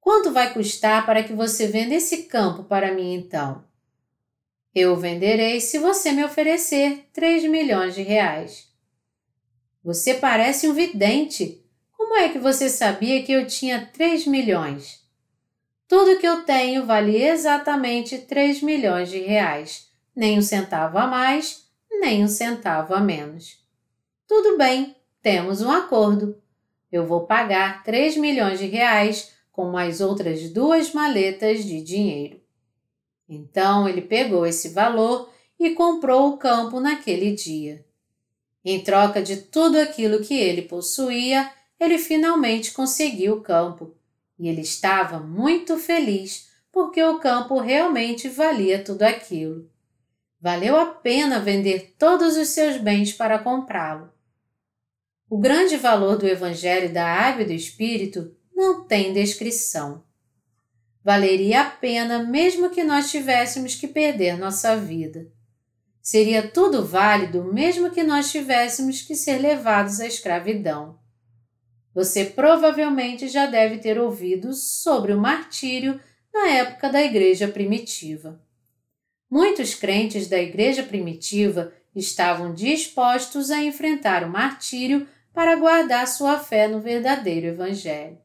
[0.00, 3.62] Quanto vai custar para que você venda esse campo para mim, então?
[4.74, 8.68] Eu venderei se você me oferecer três milhões de reais.
[9.84, 11.62] Você parece um vidente.
[11.92, 14.99] Como é que você sabia que eu tinha três milhões?
[15.90, 21.64] Tudo que eu tenho vale exatamente três milhões de reais, nem um centavo a mais,
[21.90, 23.58] nem um centavo a menos.
[24.24, 26.40] Tudo bem, temos um acordo.
[26.92, 32.40] Eu vou pagar 3 milhões de reais com mais outras duas maletas de dinheiro.
[33.28, 37.84] Então ele pegou esse valor e comprou o campo naquele dia.
[38.64, 41.50] Em troca de tudo aquilo que ele possuía,
[41.80, 43.98] ele finalmente conseguiu o campo
[44.40, 49.70] e ele estava muito feliz porque o campo realmente valia tudo aquilo.
[50.40, 54.10] Valeu a pena vender todos os seus bens para comprá-lo.
[55.28, 60.02] O grande valor do Evangelho da Água e do Espírito não tem descrição.
[61.04, 65.30] Valeria a pena mesmo que nós tivéssemos que perder nossa vida.
[66.00, 70.98] Seria tudo válido mesmo que nós tivéssemos que ser levados à escravidão.
[71.94, 76.00] Você provavelmente já deve ter ouvido sobre o martírio
[76.32, 78.40] na época da Igreja Primitiva.
[79.30, 86.66] Muitos crentes da igreja primitiva estavam dispostos a enfrentar o martírio para guardar sua fé
[86.66, 88.18] no verdadeiro Evangelho.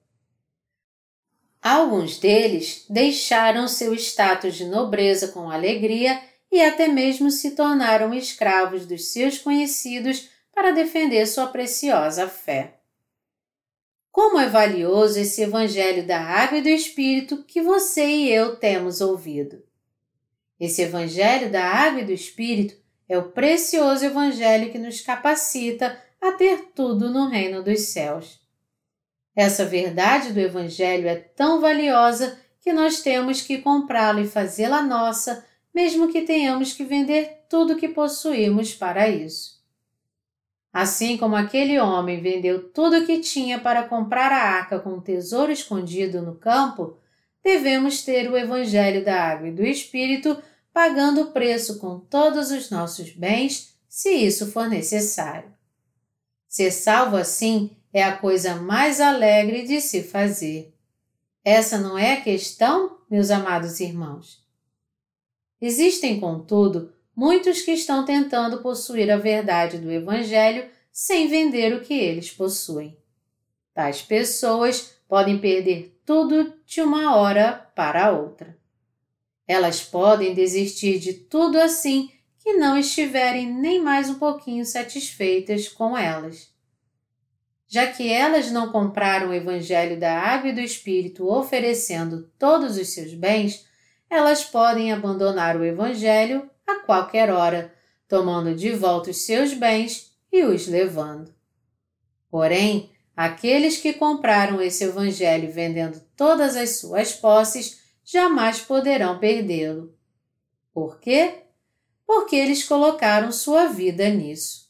[1.61, 8.85] Alguns deles deixaram seu status de nobreza com alegria e até mesmo se tornaram escravos
[8.85, 12.74] dos seus conhecidos para defender sua preciosa fé.
[14.15, 19.01] Como é valioso esse Evangelho da Água e do Espírito que você e eu temos
[19.01, 19.61] ouvido!
[20.57, 22.77] Esse Evangelho da Água e do Espírito
[23.09, 28.39] é o precioso Evangelho que nos capacita a ter tudo no reino dos céus.
[29.35, 35.45] Essa verdade do Evangelho é tão valiosa que nós temos que comprá-la e fazê-la nossa,
[35.73, 39.54] mesmo que tenhamos que vender tudo que possuímos para isso.
[40.75, 45.01] Assim como aquele homem vendeu tudo o que tinha para comprar a arca com o
[45.01, 46.97] tesouro escondido no campo,
[47.41, 50.37] devemos ter o Evangelho da Água e do Espírito,
[50.73, 55.49] pagando o preço com todos os nossos bens, se isso for necessário.
[56.45, 60.75] Ser salvo assim é a coisa mais alegre de se fazer.
[61.41, 64.43] Essa não é a questão, meus amados irmãos.
[65.61, 71.93] Existem, contudo, muitos que estão tentando possuir a verdade do Evangelho sem vender o que
[71.93, 72.97] eles possuem.
[73.73, 78.57] Tais pessoas podem perder tudo de uma hora para outra.
[79.47, 85.97] Elas podem desistir de tudo assim que não estiverem nem mais um pouquinho satisfeitas com
[85.97, 86.53] elas.
[87.67, 92.89] Já que elas não compraram o Evangelho da Água e do Espírito oferecendo todos os
[92.89, 93.65] seus bens,
[94.09, 97.73] elas podem abandonar o Evangelho a qualquer hora,
[98.07, 101.33] tomando de volta os seus bens e os levando.
[102.29, 109.95] Porém, Aqueles que compraram esse Evangelho vendendo todas as suas posses jamais poderão perdê-lo.
[110.73, 111.43] Por quê?
[112.05, 114.65] Porque eles colocaram sua vida nisso.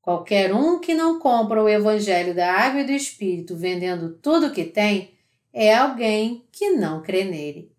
[0.00, 4.52] Qualquer um que não compra o Evangelho da Água e do Espírito vendendo tudo o
[4.52, 5.14] que tem
[5.52, 7.72] é alguém que não crê nele.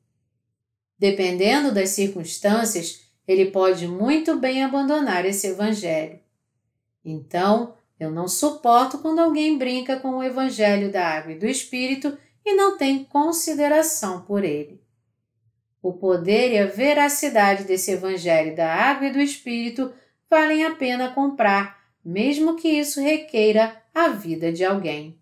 [0.99, 6.19] Dependendo das circunstâncias, ele pode muito bem abandonar esse Evangelho.
[7.03, 12.17] Então, eu não suporto quando alguém brinca com o Evangelho da Água e do Espírito
[12.45, 14.81] e não tem consideração por ele.
[15.81, 19.93] O poder e a veracidade desse Evangelho da Água e do Espírito
[20.29, 25.17] valem a pena comprar, mesmo que isso requeira a vida de alguém.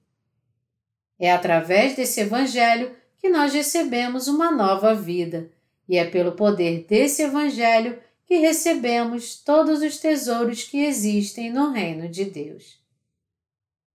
[1.20, 5.49] É através desse Evangelho que nós recebemos uma nova vida,
[5.88, 12.08] e é pelo poder desse Evangelho que recebemos todos os tesouros que existem no reino
[12.08, 12.82] de Deus.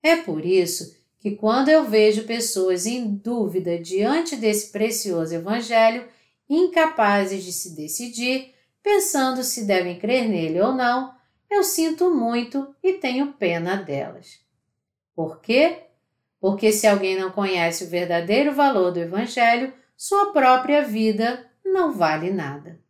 [0.03, 6.07] É por isso que, quando eu vejo pessoas em dúvida diante desse precioso Evangelho,
[6.49, 11.13] incapazes de se decidir, pensando se devem crer nele ou não,
[11.51, 14.41] eu sinto muito e tenho pena delas.
[15.15, 15.81] Por quê?
[16.41, 22.31] Porque se alguém não conhece o verdadeiro valor do Evangelho, sua própria vida não vale
[22.31, 22.81] nada.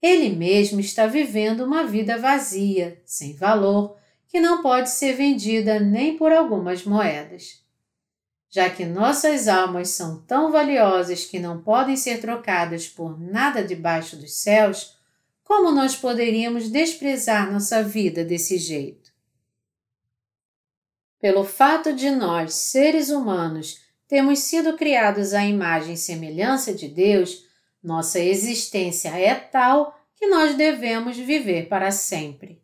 [0.00, 3.96] Ele mesmo está vivendo uma vida vazia, sem valor,
[4.26, 7.62] que não pode ser vendida nem por algumas moedas.
[8.50, 14.16] Já que nossas almas são tão valiosas que não podem ser trocadas por nada debaixo
[14.16, 14.98] dos céus,
[15.44, 19.12] como nós poderíamos desprezar nossa vida desse jeito?
[21.20, 27.46] Pelo fato de nós, seres humanos, termos sido criados à imagem e semelhança de Deus,
[27.82, 32.62] nossa existência é tal que nós devemos viver para sempre.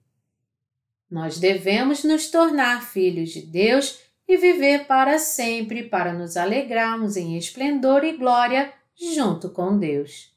[1.10, 3.98] Nós devemos nos tornar filhos de Deus
[4.28, 10.32] e viver para sempre para nos alegrarmos em esplendor e glória junto com Deus.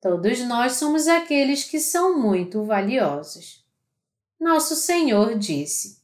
[0.00, 3.64] Todos nós somos aqueles que são muito valiosos.
[4.40, 6.00] Nosso Senhor disse: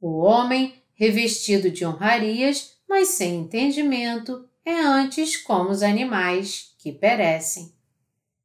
[0.00, 7.72] O homem, revestido de honrarias, mas sem entendimento, é antes como os animais que perecem.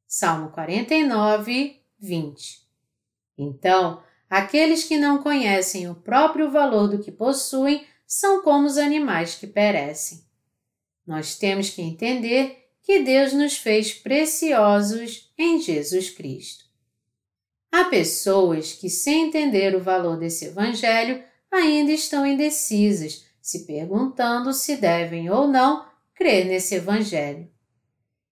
[0.06, 2.68] Salmo 49, 20.
[3.36, 9.34] Então, aqueles que não conhecem o próprio valor do que possuem são como os animais
[9.34, 10.24] que perecem.
[11.06, 16.64] Nós temos que entender que Deus nos fez preciosos em Jesus Cristo.
[17.70, 24.76] Há pessoas que, sem entender o valor desse Evangelho, ainda estão indecisas, se perguntando se
[24.76, 25.87] devem ou não
[26.18, 27.48] crer nesse Evangelho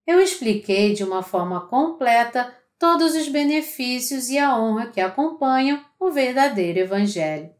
[0.06, 6.10] eu expliquei de uma forma completa todos os benefícios e a honra que acompanham o
[6.10, 7.50] verdadeiro Evangelho.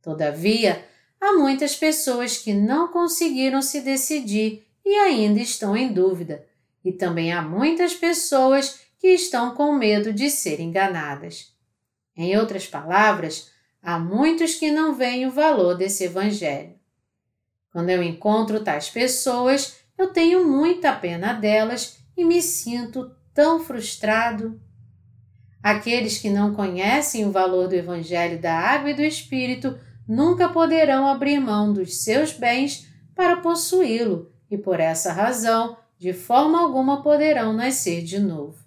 [0.00, 0.84] Todavia,
[1.20, 6.46] há muitas pessoas que não conseguiram se decidir e ainda estão em dúvida,
[6.84, 11.52] e também há muitas pessoas que estão com medo de ser enganadas.
[12.16, 13.50] Em outras palavras,
[13.82, 16.74] há muitos que não veem o valor desse Evangelho.
[17.72, 24.60] Quando eu encontro tais pessoas, eu tenho muita pena delas e me sinto tão frustrado.
[25.62, 31.06] Aqueles que não conhecem o valor do Evangelho da Água e do Espírito nunca poderão
[31.06, 37.52] abrir mão dos seus bens para possuí-lo e, por essa razão, de forma alguma poderão
[37.52, 38.58] nascer de novo.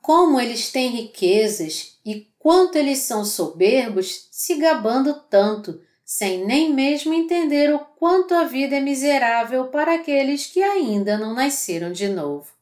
[0.00, 5.80] Como eles têm riquezas e quanto eles são soberbos, se gabando tanto
[6.14, 11.32] sem nem mesmo entender o quanto a vida é miserável para aqueles que ainda não
[11.32, 12.52] nasceram de novo.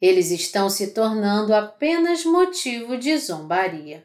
[0.00, 4.02] Eles estão se tornando apenas motivo de zombaria.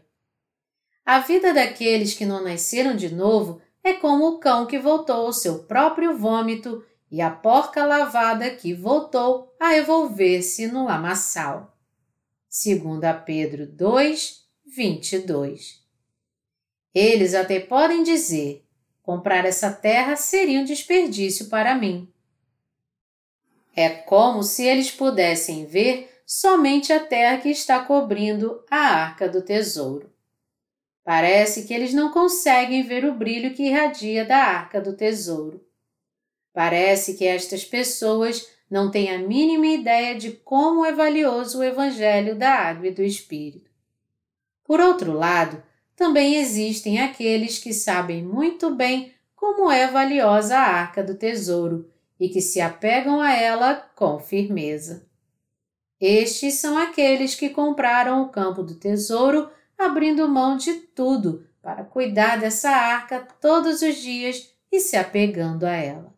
[1.05, 5.31] A vida daqueles que não nasceram de novo é como o cão que voltou ao
[5.31, 11.77] seu próprio vômito e a porca lavada que voltou a evolver-se no lamaçal.
[12.51, 12.91] 2
[13.25, 15.78] Pedro 2, 22
[16.99, 18.65] eles até podem dizer:
[19.01, 22.11] comprar essa terra seria um desperdício para mim.
[23.75, 29.41] É como se eles pudessem ver somente a terra que está cobrindo a arca do
[29.41, 30.11] tesouro.
[31.03, 35.65] Parece que eles não conseguem ver o brilho que irradia da arca do tesouro.
[36.53, 42.35] Parece que estas pessoas não têm a mínima ideia de como é valioso o Evangelho
[42.35, 43.71] da Água e do Espírito.
[44.63, 45.63] Por outro lado,
[45.99, 52.29] também existem aqueles que sabem muito bem como é valiosa a arca do tesouro e
[52.29, 55.05] que se apegam a ela com firmeza.
[55.99, 62.39] Estes são aqueles que compraram o campo do tesouro abrindo mão de tudo para cuidar
[62.39, 66.15] dessa arca todos os dias e se apegando a ela.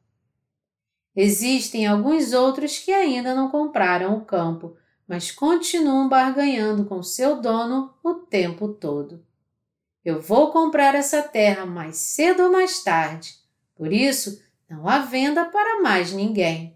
[1.15, 4.77] Existem alguns outros que ainda não compraram o campo,
[5.07, 9.25] mas continuam barganhando com seu dono o tempo todo.
[10.03, 13.35] Eu vou comprar essa terra mais cedo ou mais tarde.
[13.75, 16.75] Por isso, não há venda para mais ninguém.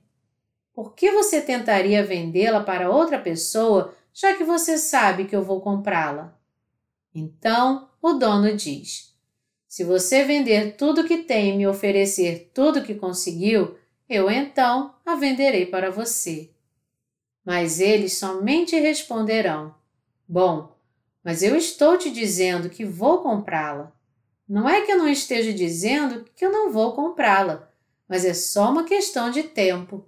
[0.73, 5.61] Por que você tentaria vendê-la para outra pessoa, já que você sabe que eu vou
[5.61, 6.37] comprá-la?
[7.13, 9.15] Então, o dono diz:
[9.67, 15.15] Se você vender tudo que tem e me oferecer tudo que conseguiu, eu então a
[15.15, 16.51] venderei para você.
[17.43, 19.73] Mas eles somente responderão:
[20.27, 20.74] Bom,
[21.25, 23.91] mas eu estou te dizendo que vou comprá-la.
[24.47, 27.67] Não é que eu não esteja dizendo que eu não vou comprá-la,
[28.07, 30.07] mas é só uma questão de tempo.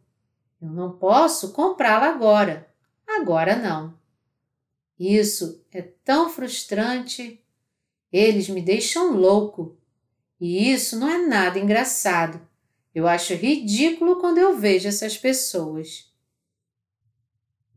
[0.62, 2.72] Eu não posso comprá-la agora.
[3.08, 3.98] Agora não.
[5.00, 7.44] Isso é tão frustrante.
[8.14, 9.76] Eles me deixam louco.
[10.40, 12.40] E isso não é nada engraçado.
[12.94, 16.07] Eu acho ridículo quando eu vejo essas pessoas.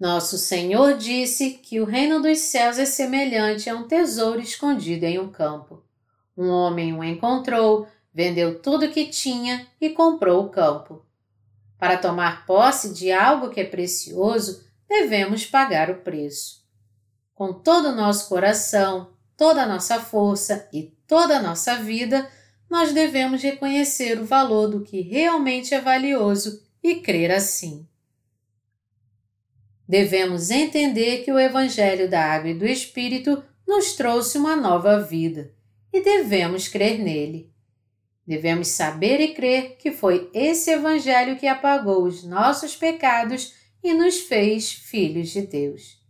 [0.00, 5.18] Nosso Senhor disse que o reino dos céus é semelhante a um tesouro escondido em
[5.18, 5.84] um campo.
[6.34, 11.04] Um homem o encontrou, vendeu tudo o que tinha e comprou o campo.
[11.78, 16.64] Para tomar posse de algo que é precioso, devemos pagar o preço.
[17.34, 22.26] Com todo o nosso coração, toda a nossa força e toda a nossa vida,
[22.70, 27.86] nós devemos reconhecer o valor do que realmente é valioso e crer assim.
[29.90, 35.52] Devemos entender que o Evangelho da Água e do Espírito nos trouxe uma nova vida
[35.92, 37.52] e devemos crer nele.
[38.24, 44.20] Devemos saber e crer que foi esse Evangelho que apagou os nossos pecados e nos
[44.20, 46.00] fez filhos de Deus.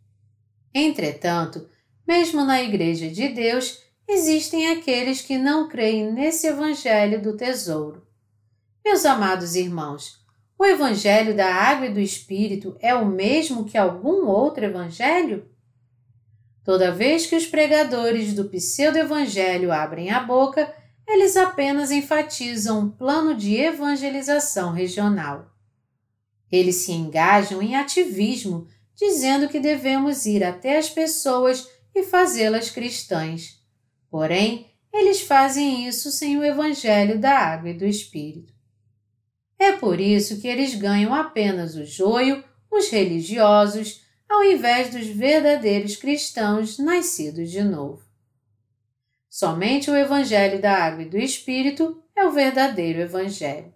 [0.74, 1.66] Entretanto,
[2.07, 8.07] mesmo na Igreja de Deus, existem aqueles que não creem nesse Evangelho do tesouro.
[8.85, 10.20] Meus amados irmãos,
[10.61, 15.49] o Evangelho da Água e do Espírito é o mesmo que algum outro Evangelho?
[16.63, 20.71] Toda vez que os pregadores do pseudo-evangelho abrem a boca,
[21.09, 25.51] eles apenas enfatizam um plano de evangelização regional.
[26.53, 33.63] Eles se engajam em ativismo, dizendo que devemos ir até as pessoas e fazê-las cristãs.
[34.11, 38.60] Porém, eles fazem isso sem o Evangelho da Água e do Espírito.
[39.61, 45.97] É por isso que eles ganham apenas o joio, os religiosos, ao invés dos verdadeiros
[45.97, 48.03] cristãos nascidos de novo.
[49.29, 53.75] Somente o Evangelho da Água e do Espírito é o verdadeiro Evangelho.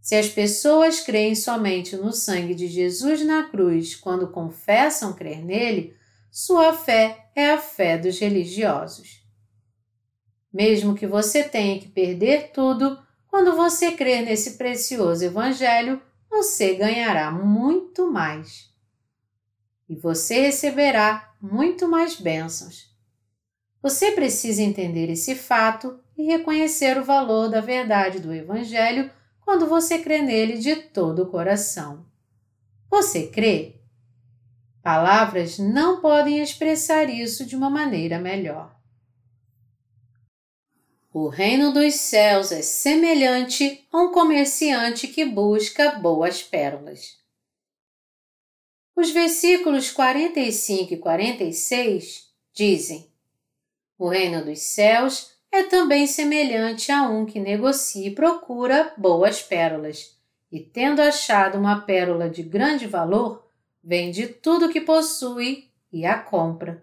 [0.00, 5.94] Se as pessoas creem somente no sangue de Jesus na cruz quando confessam crer nele,
[6.30, 9.22] sua fé é a fé dos religiosos.
[10.50, 12.98] Mesmo que você tenha que perder tudo,
[13.32, 18.70] quando você crer nesse precioso Evangelho, você ganhará muito mais
[19.88, 22.94] e você receberá muito mais bênçãos.
[23.82, 29.10] Você precisa entender esse fato e reconhecer o valor da verdade do Evangelho
[29.40, 32.04] quando você crê nele de todo o coração.
[32.90, 33.76] Você crê?
[34.82, 38.71] Palavras não podem expressar isso de uma maneira melhor.
[41.14, 47.18] O reino dos céus é semelhante a um comerciante que busca boas pérolas.
[48.96, 53.10] Os versículos 45 e 46 dizem:
[53.98, 60.16] O reino dos céus é também semelhante a um que negocia e procura boas pérolas,
[60.50, 63.46] e tendo achado uma pérola de grande valor,
[63.84, 66.82] vende tudo o que possui e a compra.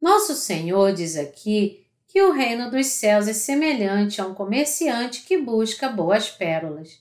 [0.00, 1.85] Nosso Senhor diz aqui
[2.16, 6.98] que o reino dos céus é semelhante a um comerciante que busca boas pérolas.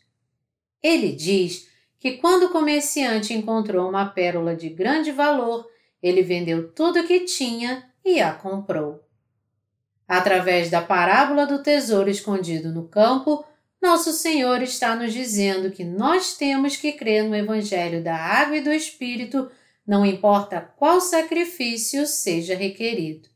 [0.84, 5.72] Ele diz que quando o comerciante encontrou uma pérola de grande valor,
[6.04, 9.08] ele vendeu tudo o que tinha e a comprou.
[10.06, 13.46] Através da parábola do tesouro escondido no campo,
[13.82, 18.62] nosso Senhor está nos dizendo que nós temos que crer no Evangelho da Água e
[18.62, 19.50] do Espírito,
[19.88, 23.30] não importa qual sacrifício seja requerido.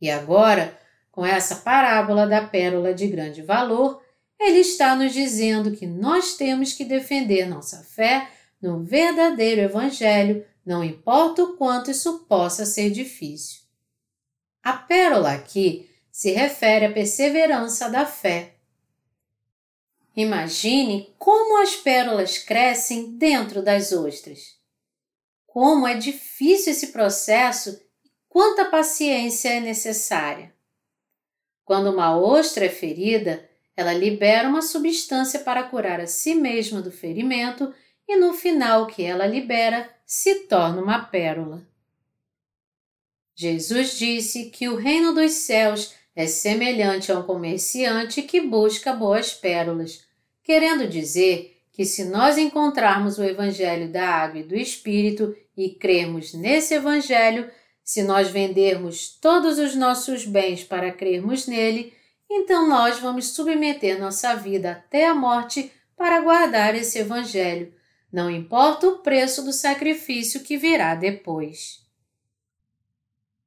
[0.00, 0.76] E agora,
[1.14, 4.02] com essa parábola da pérola de grande valor,
[4.36, 8.28] ele está nos dizendo que nós temos que defender nossa fé
[8.60, 13.60] no verdadeiro Evangelho, não importa o quanto isso possa ser difícil.
[14.60, 18.56] A pérola aqui se refere à perseverança da fé.
[20.16, 24.58] Imagine como as pérolas crescem dentro das ostras.
[25.46, 30.53] Como é difícil esse processo e quanta paciência é necessária.
[31.64, 36.92] Quando uma ostra é ferida, ela libera uma substância para curar a si mesma do
[36.92, 37.72] ferimento
[38.06, 41.66] e no final que ela libera se torna uma pérola.
[43.34, 49.32] Jesus disse que o reino dos céus é semelhante a um comerciante que busca boas
[49.32, 50.04] pérolas,
[50.44, 56.32] querendo dizer que se nós encontrarmos o Evangelho da Água e do Espírito e crermos
[56.32, 57.50] nesse Evangelho,
[57.84, 61.92] se nós vendermos todos os nossos bens para crermos nele,
[62.30, 67.72] então nós vamos submeter nossa vida até a morte para guardar esse Evangelho,
[68.10, 71.84] não importa o preço do sacrifício que virá depois.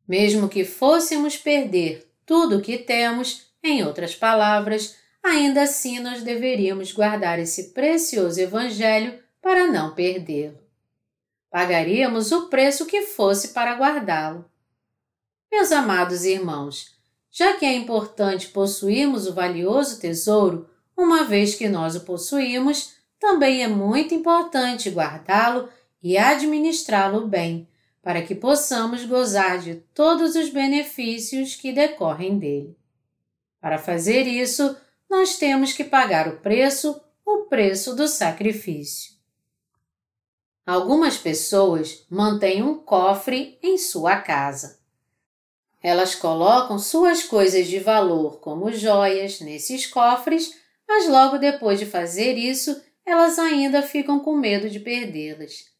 [0.08, 6.92] Mesmo que fôssemos perder tudo o que temos, em outras palavras, ainda assim nós deveríamos
[6.92, 10.67] guardar esse precioso Evangelho para não perdê-lo.
[11.50, 14.46] Pagaríamos o preço que fosse para guardá-lo.
[15.52, 16.96] Meus amados irmãos,
[17.32, 23.64] já que é importante possuirmos o valioso tesouro, uma vez que nós o possuímos, também
[23.64, 25.70] é muito importante guardá-lo
[26.04, 27.68] e administrá-lo bem,
[28.02, 32.78] para que possamos gozar de todos os benefícios que decorrem dele.
[33.62, 34.76] Para fazer isso,
[35.10, 39.17] nós temos que pagar o preço, o preço do sacrifício.
[40.68, 44.78] Algumas pessoas mantêm um cofre em sua casa.
[45.82, 52.34] Elas colocam suas coisas de valor, como joias, nesses cofres, mas logo depois de fazer
[52.34, 55.72] isso, elas ainda ficam com medo de perdê-las.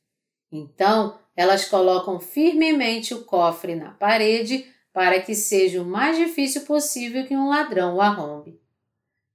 [0.50, 7.28] Então, elas colocam firmemente o cofre na parede para que seja o mais difícil possível
[7.28, 8.58] que um ladrão o arrombe.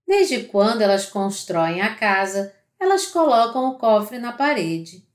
[0.08, 5.11] Desde quando elas constroem a casa, elas colocam o cofre na parede.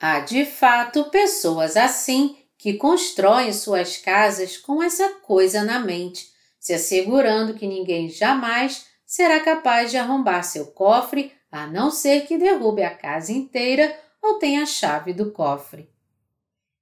[0.00, 6.28] Há de fato pessoas assim que constroem suas casas com essa coisa na mente,
[6.58, 12.36] se assegurando que ninguém jamais será capaz de arrombar seu cofre a não ser que
[12.36, 15.88] derrube a casa inteira ou tenha a chave do cofre.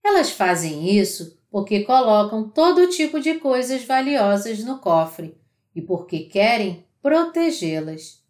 [0.05, 5.41] Elas fazem isso porque colocam todo tipo de coisas valiosas no cofre
[5.75, 8.23] e porque querem protegê-las.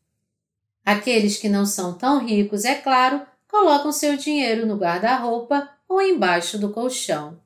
[0.84, 6.58] Aqueles que não são tão ricos, é claro, colocam seu dinheiro no guarda-roupa ou embaixo
[6.58, 7.40] do colchão.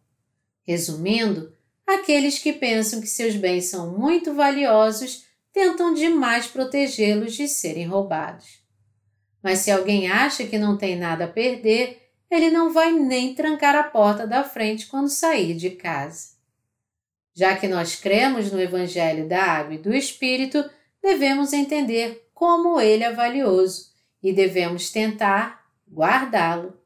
[0.62, 1.52] Resumindo,
[1.86, 8.60] aqueles que pensam que seus bens são muito valiosos tentam demais protegê-los de serem roubados.
[9.42, 13.74] Mas se alguém acha que não tem nada a perder, ele não vai nem trancar
[13.74, 16.38] a porta da frente quando sair de casa.
[17.34, 20.68] Já que nós cremos no Evangelho da Água e do Espírito,
[21.02, 23.90] devemos entender como ele é valioso
[24.22, 25.59] e devemos tentar
[25.90, 26.78] guardá-lo.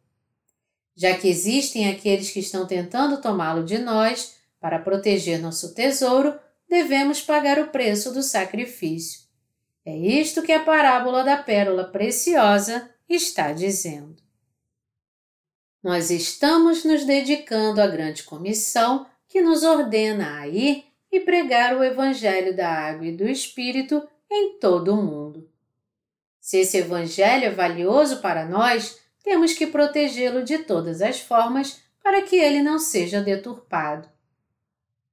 [0.97, 6.39] Já que existem aqueles que estão tentando tomá-lo de nós, para proteger nosso tesouro,
[6.69, 9.25] devemos pagar o preço do sacrifício.
[9.85, 14.17] É isto que a parábola da pérola preciosa está dizendo.
[15.83, 21.85] Nós estamos nos dedicando à grande comissão que nos ordena a ir e pregar o
[21.85, 25.47] Evangelho da Água e do Espírito em todo o mundo.
[26.45, 32.21] Se esse Evangelho é valioso para nós, temos que protegê-lo de todas as formas para
[32.21, 34.07] que ele não seja deturpado.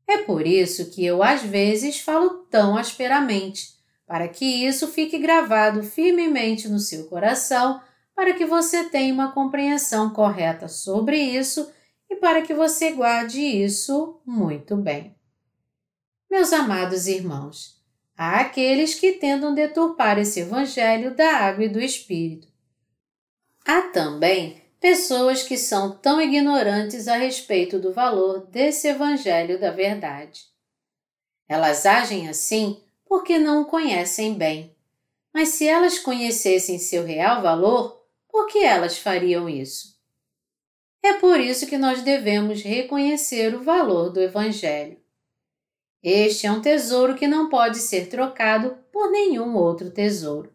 [0.05, 3.69] É por isso que eu às vezes falo tão asperamente,
[4.05, 7.81] para que isso fique gravado firmemente no seu coração,
[8.13, 11.71] para que você tenha uma compreensão correta sobre isso
[12.09, 15.15] e para que você guarde isso muito bem.
[16.29, 17.80] Meus amados irmãos,
[18.17, 22.47] Há aqueles que tentam deturpar esse evangelho da água e do espírito.
[23.65, 30.45] Há também pessoas que são tão ignorantes a respeito do valor desse evangelho da verdade.
[31.47, 34.75] Elas agem assim porque não o conhecem bem.
[35.33, 39.99] Mas se elas conhecessem seu real valor, por que elas fariam isso?
[41.03, 45.00] É por isso que nós devemos reconhecer o valor do Evangelho.
[46.03, 50.51] Este é um tesouro que não pode ser trocado por nenhum outro tesouro.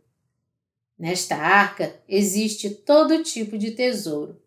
[0.99, 4.41] Nesta arca existe todo tipo de tesouro.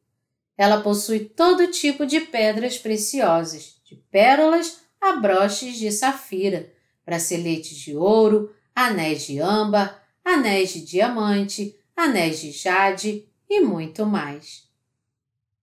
[0.57, 6.69] Ela possui todo tipo de pedras preciosas, de pérolas a broches de safira,
[7.05, 14.67] braceletes de ouro, anéis de âmbar, anéis de diamante, anéis de jade e muito mais.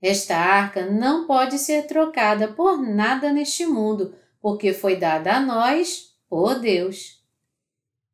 [0.01, 4.15] Esta arca não pode ser trocada por nada neste mundo,
[4.47, 7.21] porque foi dada a nós por Deus.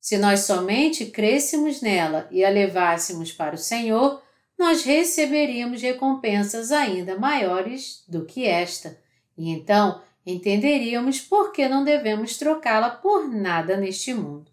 [0.01, 4.23] Se nós somente crêssemos nela e a levássemos para o Senhor,
[4.59, 8.99] nós receberíamos recompensas ainda maiores do que esta,
[9.37, 14.51] e então entenderíamos por que não devemos trocá-la por nada neste mundo.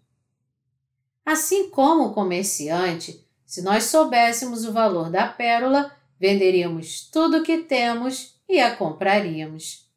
[1.24, 7.56] Assim como o comerciante, se nós soubéssemos o valor da pérola, venderíamos tudo o que
[7.56, 9.89] temos e a compraríamos.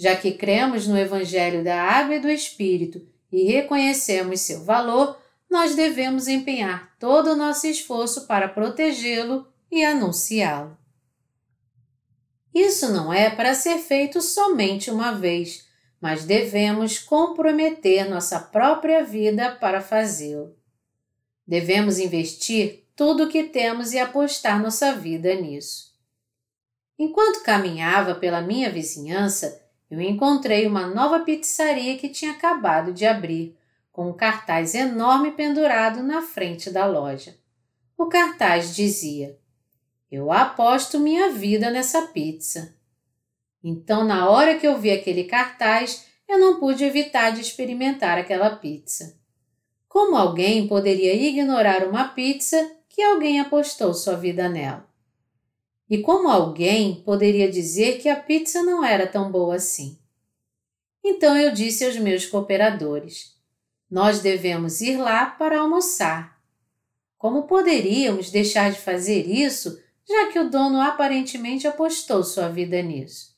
[0.00, 5.74] Já que cremos no Evangelho da Água e do Espírito e reconhecemos seu valor, nós
[5.74, 10.74] devemos empenhar todo o nosso esforço para protegê-lo e anunciá-lo.
[12.54, 15.68] Isso não é para ser feito somente uma vez,
[16.00, 20.56] mas devemos comprometer nossa própria vida para fazê-lo.
[21.46, 25.94] Devemos investir tudo o que temos e apostar nossa vida nisso.
[26.98, 33.56] Enquanto caminhava pela minha vizinhança, eu encontrei uma nova pizzaria que tinha acabado de abrir,
[33.90, 37.36] com um cartaz enorme pendurado na frente da loja.
[37.98, 39.36] O cartaz dizia:
[40.10, 42.74] Eu aposto minha vida nessa pizza.
[43.62, 48.56] Então, na hora que eu vi aquele cartaz, eu não pude evitar de experimentar aquela
[48.56, 49.18] pizza.
[49.88, 54.89] Como alguém poderia ignorar uma pizza que alguém apostou sua vida nela?
[55.90, 59.98] E como alguém poderia dizer que a pizza não era tão boa assim?
[61.02, 63.36] Então eu disse aos meus cooperadores:
[63.90, 66.40] Nós devemos ir lá para almoçar.
[67.18, 73.36] Como poderíamos deixar de fazer isso, já que o dono aparentemente apostou sua vida nisso?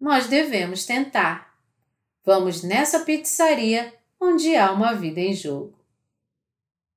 [0.00, 1.54] Nós devemos tentar.
[2.24, 5.78] Vamos nessa pizzaria onde há uma vida em jogo.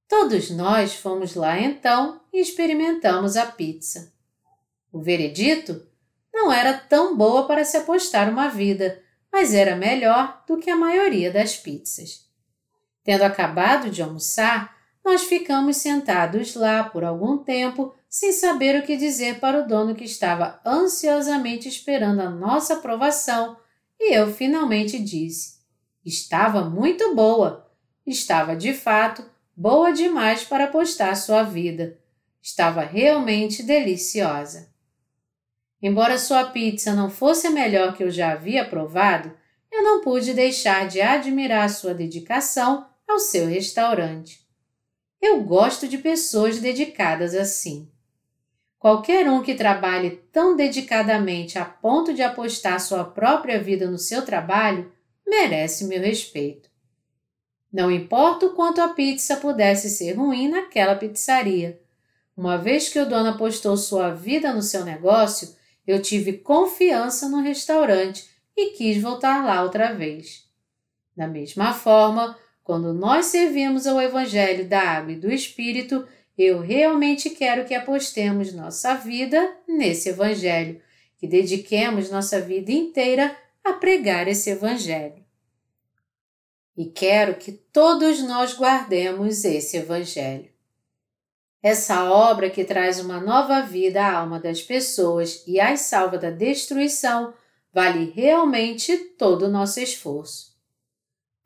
[0.08, 4.16] Todos nós fomos lá então e experimentamos a pizza.
[4.92, 5.86] O veredito
[6.34, 10.76] não era tão boa para se apostar uma vida, mas era melhor do que a
[10.76, 12.26] maioria das pizzas.
[13.04, 18.98] Tendo acabado de almoçar, nós ficamos sentados lá por algum tempo sem saber o que
[18.98, 23.58] dizer para o dono que estava ansiosamente esperando a nossa aprovação,
[24.00, 25.58] e eu finalmente disse:
[26.06, 27.70] Estava muito boa.
[28.06, 29.26] Estava de fato
[29.56, 31.98] boa demais para apostar sua vida.
[32.42, 34.70] Estava realmente deliciosa.
[35.82, 39.32] Embora sua pizza não fosse a melhor que eu já havia provado,
[39.72, 44.46] eu não pude deixar de admirar sua dedicação ao seu restaurante.
[45.22, 47.90] Eu gosto de pessoas dedicadas assim.
[48.80, 54.24] Qualquer um que trabalhe tão dedicadamente a ponto de apostar sua própria vida no seu
[54.24, 54.92] trabalho
[55.26, 56.70] merece meu respeito.
[57.72, 61.82] Não importa o quanto a pizza pudesse ser ruim naquela pizzaria.
[62.36, 65.56] Uma vez que o dono apostou sua vida no seu negócio,
[65.88, 70.46] eu tive confiança no restaurante e quis voltar lá outra vez.
[71.16, 76.06] Da mesma forma, quando nós servimos ao Evangelho da Água e do Espírito,
[76.38, 80.82] eu realmente quero que apostemos nossa vida nesse Evangelho,
[81.18, 85.26] que dediquemos nossa vida inteira a pregar esse Evangelho.
[86.76, 90.57] E quero que todos nós guardemos esse Evangelho.
[91.62, 96.30] Essa obra que traz uma nova vida à alma das pessoas e as salva da
[96.30, 97.34] destruição
[97.74, 100.56] vale realmente todo o nosso esforço.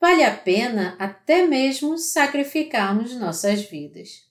[0.00, 4.30] Vale a pena até mesmo sacrificarmos nossas vidas.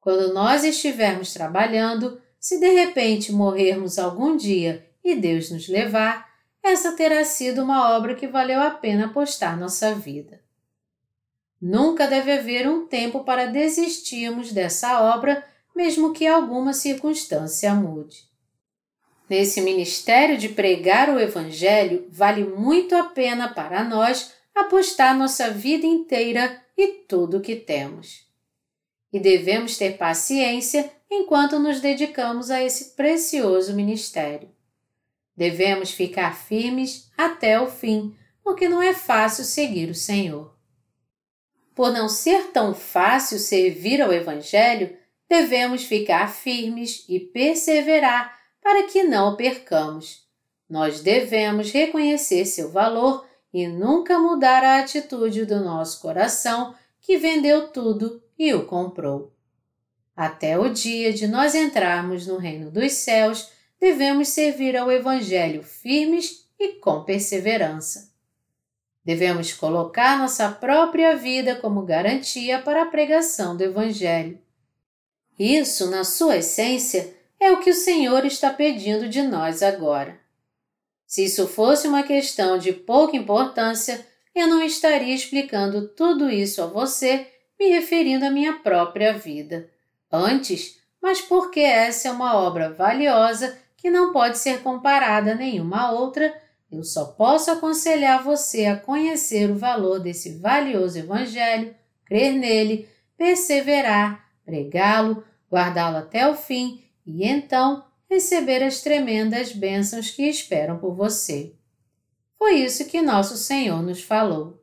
[0.00, 6.28] Quando nós estivermos trabalhando, se de repente morrermos algum dia e Deus nos levar,
[6.62, 10.41] essa terá sido uma obra que valeu a pena apostar nossa vida.
[11.62, 15.46] Nunca deve haver um tempo para desistirmos dessa obra,
[15.76, 18.24] mesmo que alguma circunstância mude.
[19.30, 25.86] Nesse ministério de pregar o Evangelho, vale muito a pena para nós apostar nossa vida
[25.86, 28.32] inteira e tudo o que temos
[29.12, 34.48] e devemos ter paciência enquanto nos dedicamos a esse precioso ministério.
[35.36, 40.56] Devemos ficar firmes até o fim, porque não é fácil seguir o Senhor.
[41.74, 44.96] Por não ser tão fácil servir ao Evangelho,
[45.28, 50.26] devemos ficar firmes e perseverar para que não o percamos.
[50.68, 57.68] Nós devemos reconhecer seu valor e nunca mudar a atitude do nosso coração que vendeu
[57.68, 59.32] tudo e o comprou.
[60.14, 63.50] Até o dia de nós entrarmos no reino dos céus,
[63.80, 68.11] devemos servir ao Evangelho firmes e com perseverança.
[69.04, 74.38] Devemos colocar nossa própria vida como garantia para a pregação do Evangelho.
[75.38, 80.20] Isso, na sua essência, é o que o Senhor está pedindo de nós agora.
[81.04, 86.66] Se isso fosse uma questão de pouca importância, eu não estaria explicando tudo isso a
[86.66, 87.26] você
[87.58, 89.68] me referindo à minha própria vida.
[90.10, 95.90] Antes, mas porque essa é uma obra valiosa que não pode ser comparada a nenhuma
[95.90, 96.32] outra,
[96.72, 101.74] eu só posso aconselhar você a conhecer o valor desse valioso Evangelho,
[102.06, 110.22] crer nele, perseverar, pregá-lo, guardá-lo até o fim e então receber as tremendas bênçãos que
[110.22, 111.54] esperam por você.
[112.38, 114.62] Foi isso que nosso Senhor nos falou.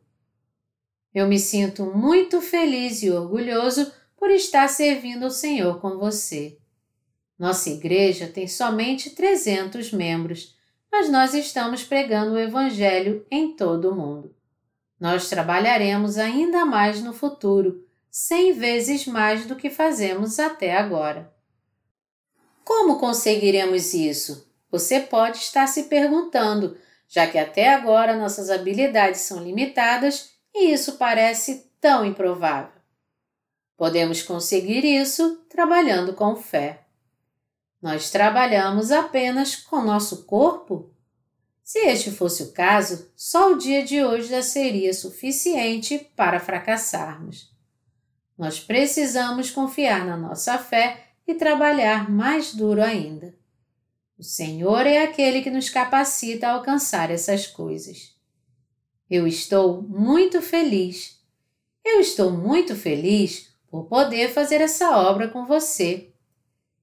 [1.13, 6.57] Eu me sinto muito feliz e orgulhoso por estar servindo ao Senhor com você.
[7.37, 10.58] Nossa igreja tem somente 300 membros,
[10.91, 14.35] mas nós estamos pregando o Evangelho em todo o mundo.
[14.99, 21.33] Nós trabalharemos ainda mais no futuro, cem vezes mais do que fazemos até agora.
[22.63, 24.47] Como conseguiremos isso?
[24.71, 26.77] Você pode estar se perguntando,
[27.07, 32.79] já que até agora nossas habilidades são limitadas e isso parece tão improvável.
[33.77, 36.85] Podemos conseguir isso trabalhando com fé.
[37.81, 40.91] Nós trabalhamos apenas com nosso corpo?
[41.63, 47.53] Se este fosse o caso, só o dia de hoje já seria suficiente para fracassarmos.
[48.37, 53.37] Nós precisamos confiar na nossa fé e trabalhar mais duro ainda.
[54.17, 58.15] O Senhor é aquele que nos capacita a alcançar essas coisas.
[59.09, 61.19] Eu estou muito feliz.
[61.85, 66.08] Eu estou muito feliz por poder fazer essa obra com você.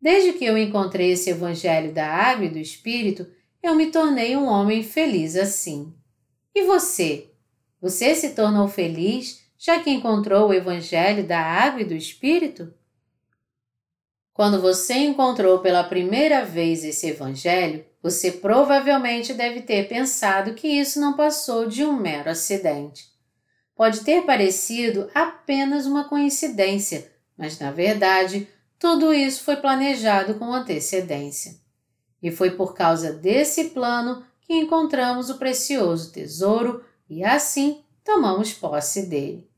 [0.07, 3.27] Desde que eu encontrei esse Evangelho da Água e do Espírito,
[3.61, 5.93] eu me tornei um homem feliz assim.
[6.55, 7.33] E você?
[7.81, 12.73] Você se tornou feliz já que encontrou o Evangelho da Água e do Espírito?
[14.33, 21.01] Quando você encontrou pela primeira vez esse Evangelho, você provavelmente deve ter pensado que isso
[21.01, 23.07] não passou de um mero acidente.
[23.75, 28.47] Pode ter parecido apenas uma coincidência, mas na verdade
[28.79, 31.57] tudo isso foi planejado com antecedência.
[32.23, 39.07] E foi por causa desse plano que encontramos o precioso tesouro e assim tomamos posse
[39.07, 39.49] dele.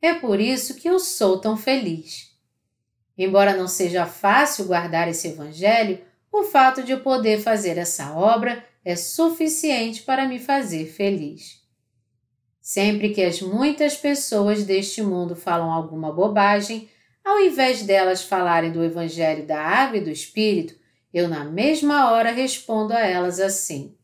[0.00, 2.32] É por isso que eu sou tão feliz.
[3.16, 8.64] Embora não seja fácil guardar esse Evangelho, o fato de eu poder fazer essa obra
[8.84, 11.62] é suficiente para me fazer feliz.
[12.60, 16.88] Sempre que as muitas pessoas deste mundo falam alguma bobagem,
[17.24, 20.74] ao invés delas falarem do Evangelho da Água e do Espírito,
[21.12, 23.96] eu na mesma hora respondo a elas assim: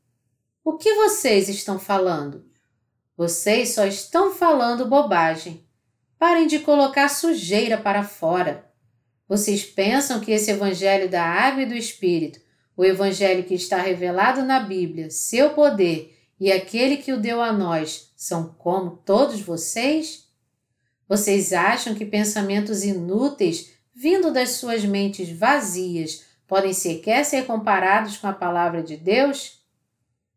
[0.64, 2.48] O que vocês estão falando?
[3.16, 5.66] Vocês só estão falando bobagem.
[6.18, 8.70] Parem de colocar sujeira para fora.
[9.28, 12.40] Vocês pensam que esse Evangelho da Água e do Espírito,
[12.76, 17.52] o Evangelho que está revelado na Bíblia, seu poder e aquele que o deu a
[17.52, 20.29] nós, são como todos vocês?
[21.10, 28.28] Vocês acham que pensamentos inúteis, vindo das suas mentes vazias, podem sequer ser comparados com
[28.28, 29.60] a palavra de Deus?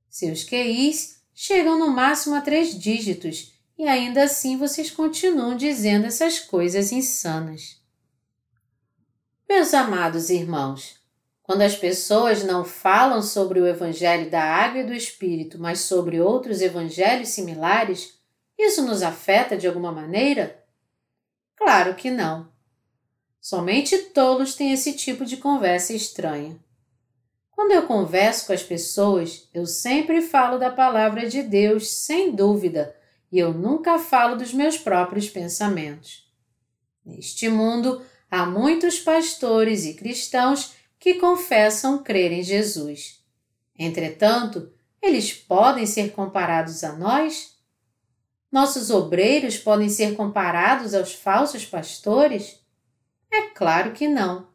[0.09, 6.39] Seus QIs chegam no máximo a três dígitos e ainda assim vocês continuam dizendo essas
[6.39, 7.79] coisas insanas.
[9.47, 10.95] Meus amados irmãos,
[11.43, 16.19] quando as pessoas não falam sobre o Evangelho da Água e do Espírito, mas sobre
[16.19, 18.17] outros evangelhos similares,
[18.57, 20.62] isso nos afeta de alguma maneira?
[21.63, 22.49] Claro que não.
[23.39, 26.59] Somente tolos têm esse tipo de conversa estranha.
[27.51, 32.93] Quando eu converso com as pessoas, eu sempre falo da palavra de Deus, sem dúvida,
[33.31, 36.29] e eu nunca falo dos meus próprios pensamentos.
[37.05, 43.23] Neste mundo, há muitos pastores e cristãos que confessam crer em Jesus.
[43.79, 44.69] Entretanto,
[45.01, 47.52] eles podem ser comparados a nós?
[48.53, 52.59] Nossos obreiros podem ser comparados aos falsos pastores?
[53.31, 54.47] É claro que não.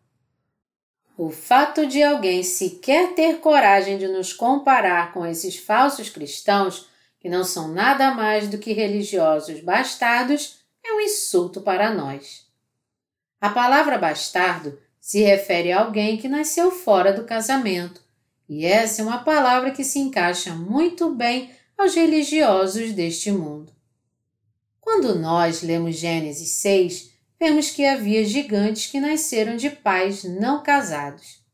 [1.17, 6.89] O fato de alguém sequer ter coragem de nos comparar com esses falsos cristãos,
[7.19, 12.47] que não são nada mais do que religiosos bastardos, é um insulto para nós.
[13.41, 18.01] A palavra bastardo se refere a alguém que nasceu fora do casamento,
[18.49, 23.77] e essa é uma palavra que se encaixa muito bem aos religiosos deste mundo.
[24.91, 31.45] Quando nós lemos Gênesis 6, vemos que havia gigantes que nasceram de pais não casados.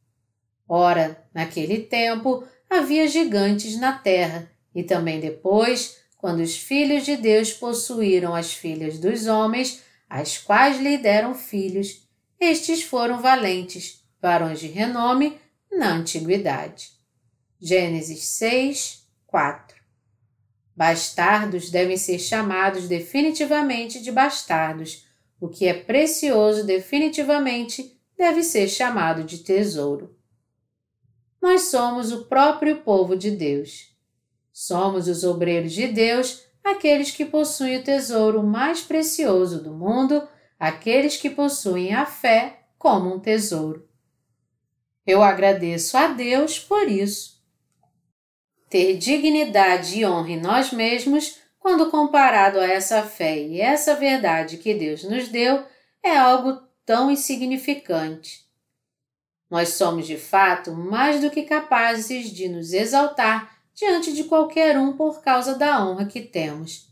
[0.69, 7.53] Ora, naquele tempo havia gigantes na terra, e também depois, quando os filhos de Deus
[7.53, 12.07] possuíram as filhas dos homens, as quais lhe deram filhos,
[12.39, 15.41] estes foram valentes, varões de renome,
[15.73, 16.93] na antiguidade.
[17.61, 19.84] Gênesis 6, 4
[20.77, 25.07] Bastardos devem ser chamados definitivamente de bastardos.
[25.41, 30.17] O que é precioso definitivamente deve ser chamado de tesouro.
[31.41, 33.95] Nós somos o próprio povo de Deus.
[34.53, 40.27] Somos os obreiros de Deus, aqueles que possuem o tesouro mais precioso do mundo,
[40.59, 43.89] aqueles que possuem a fé como um tesouro.
[45.07, 47.34] Eu agradeço a Deus por isso
[48.75, 54.57] ter dignidade e honra em nós mesmos, quando comparado a essa fé e essa verdade
[54.57, 55.63] que Deus nos deu,
[56.03, 58.45] é algo tão insignificante.
[59.49, 64.97] Nós somos de fato mais do que capazes de nos exaltar diante de qualquer um
[64.97, 66.89] por causa da honra que temos.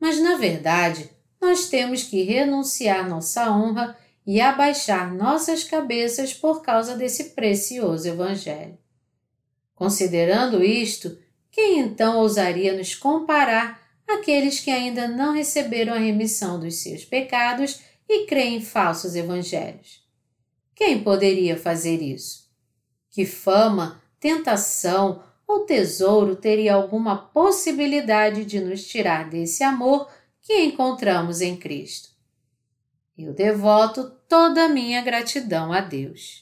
[0.00, 1.08] Mas, na verdade,
[1.40, 3.96] nós temos que renunciar nossa honra
[4.26, 8.81] e abaixar nossas cabeças por causa desse precioso Evangelho.
[9.82, 11.18] Considerando isto,
[11.50, 17.80] quem então ousaria nos comparar àqueles que ainda não receberam a remissão dos seus pecados
[18.08, 20.00] e creem em falsos evangelhos?
[20.72, 22.48] Quem poderia fazer isso?
[23.10, 30.08] Que fama, tentação ou tesouro teria alguma possibilidade de nos tirar desse amor
[30.42, 32.10] que encontramos em Cristo?
[33.18, 36.41] Eu devoto toda a minha gratidão a Deus.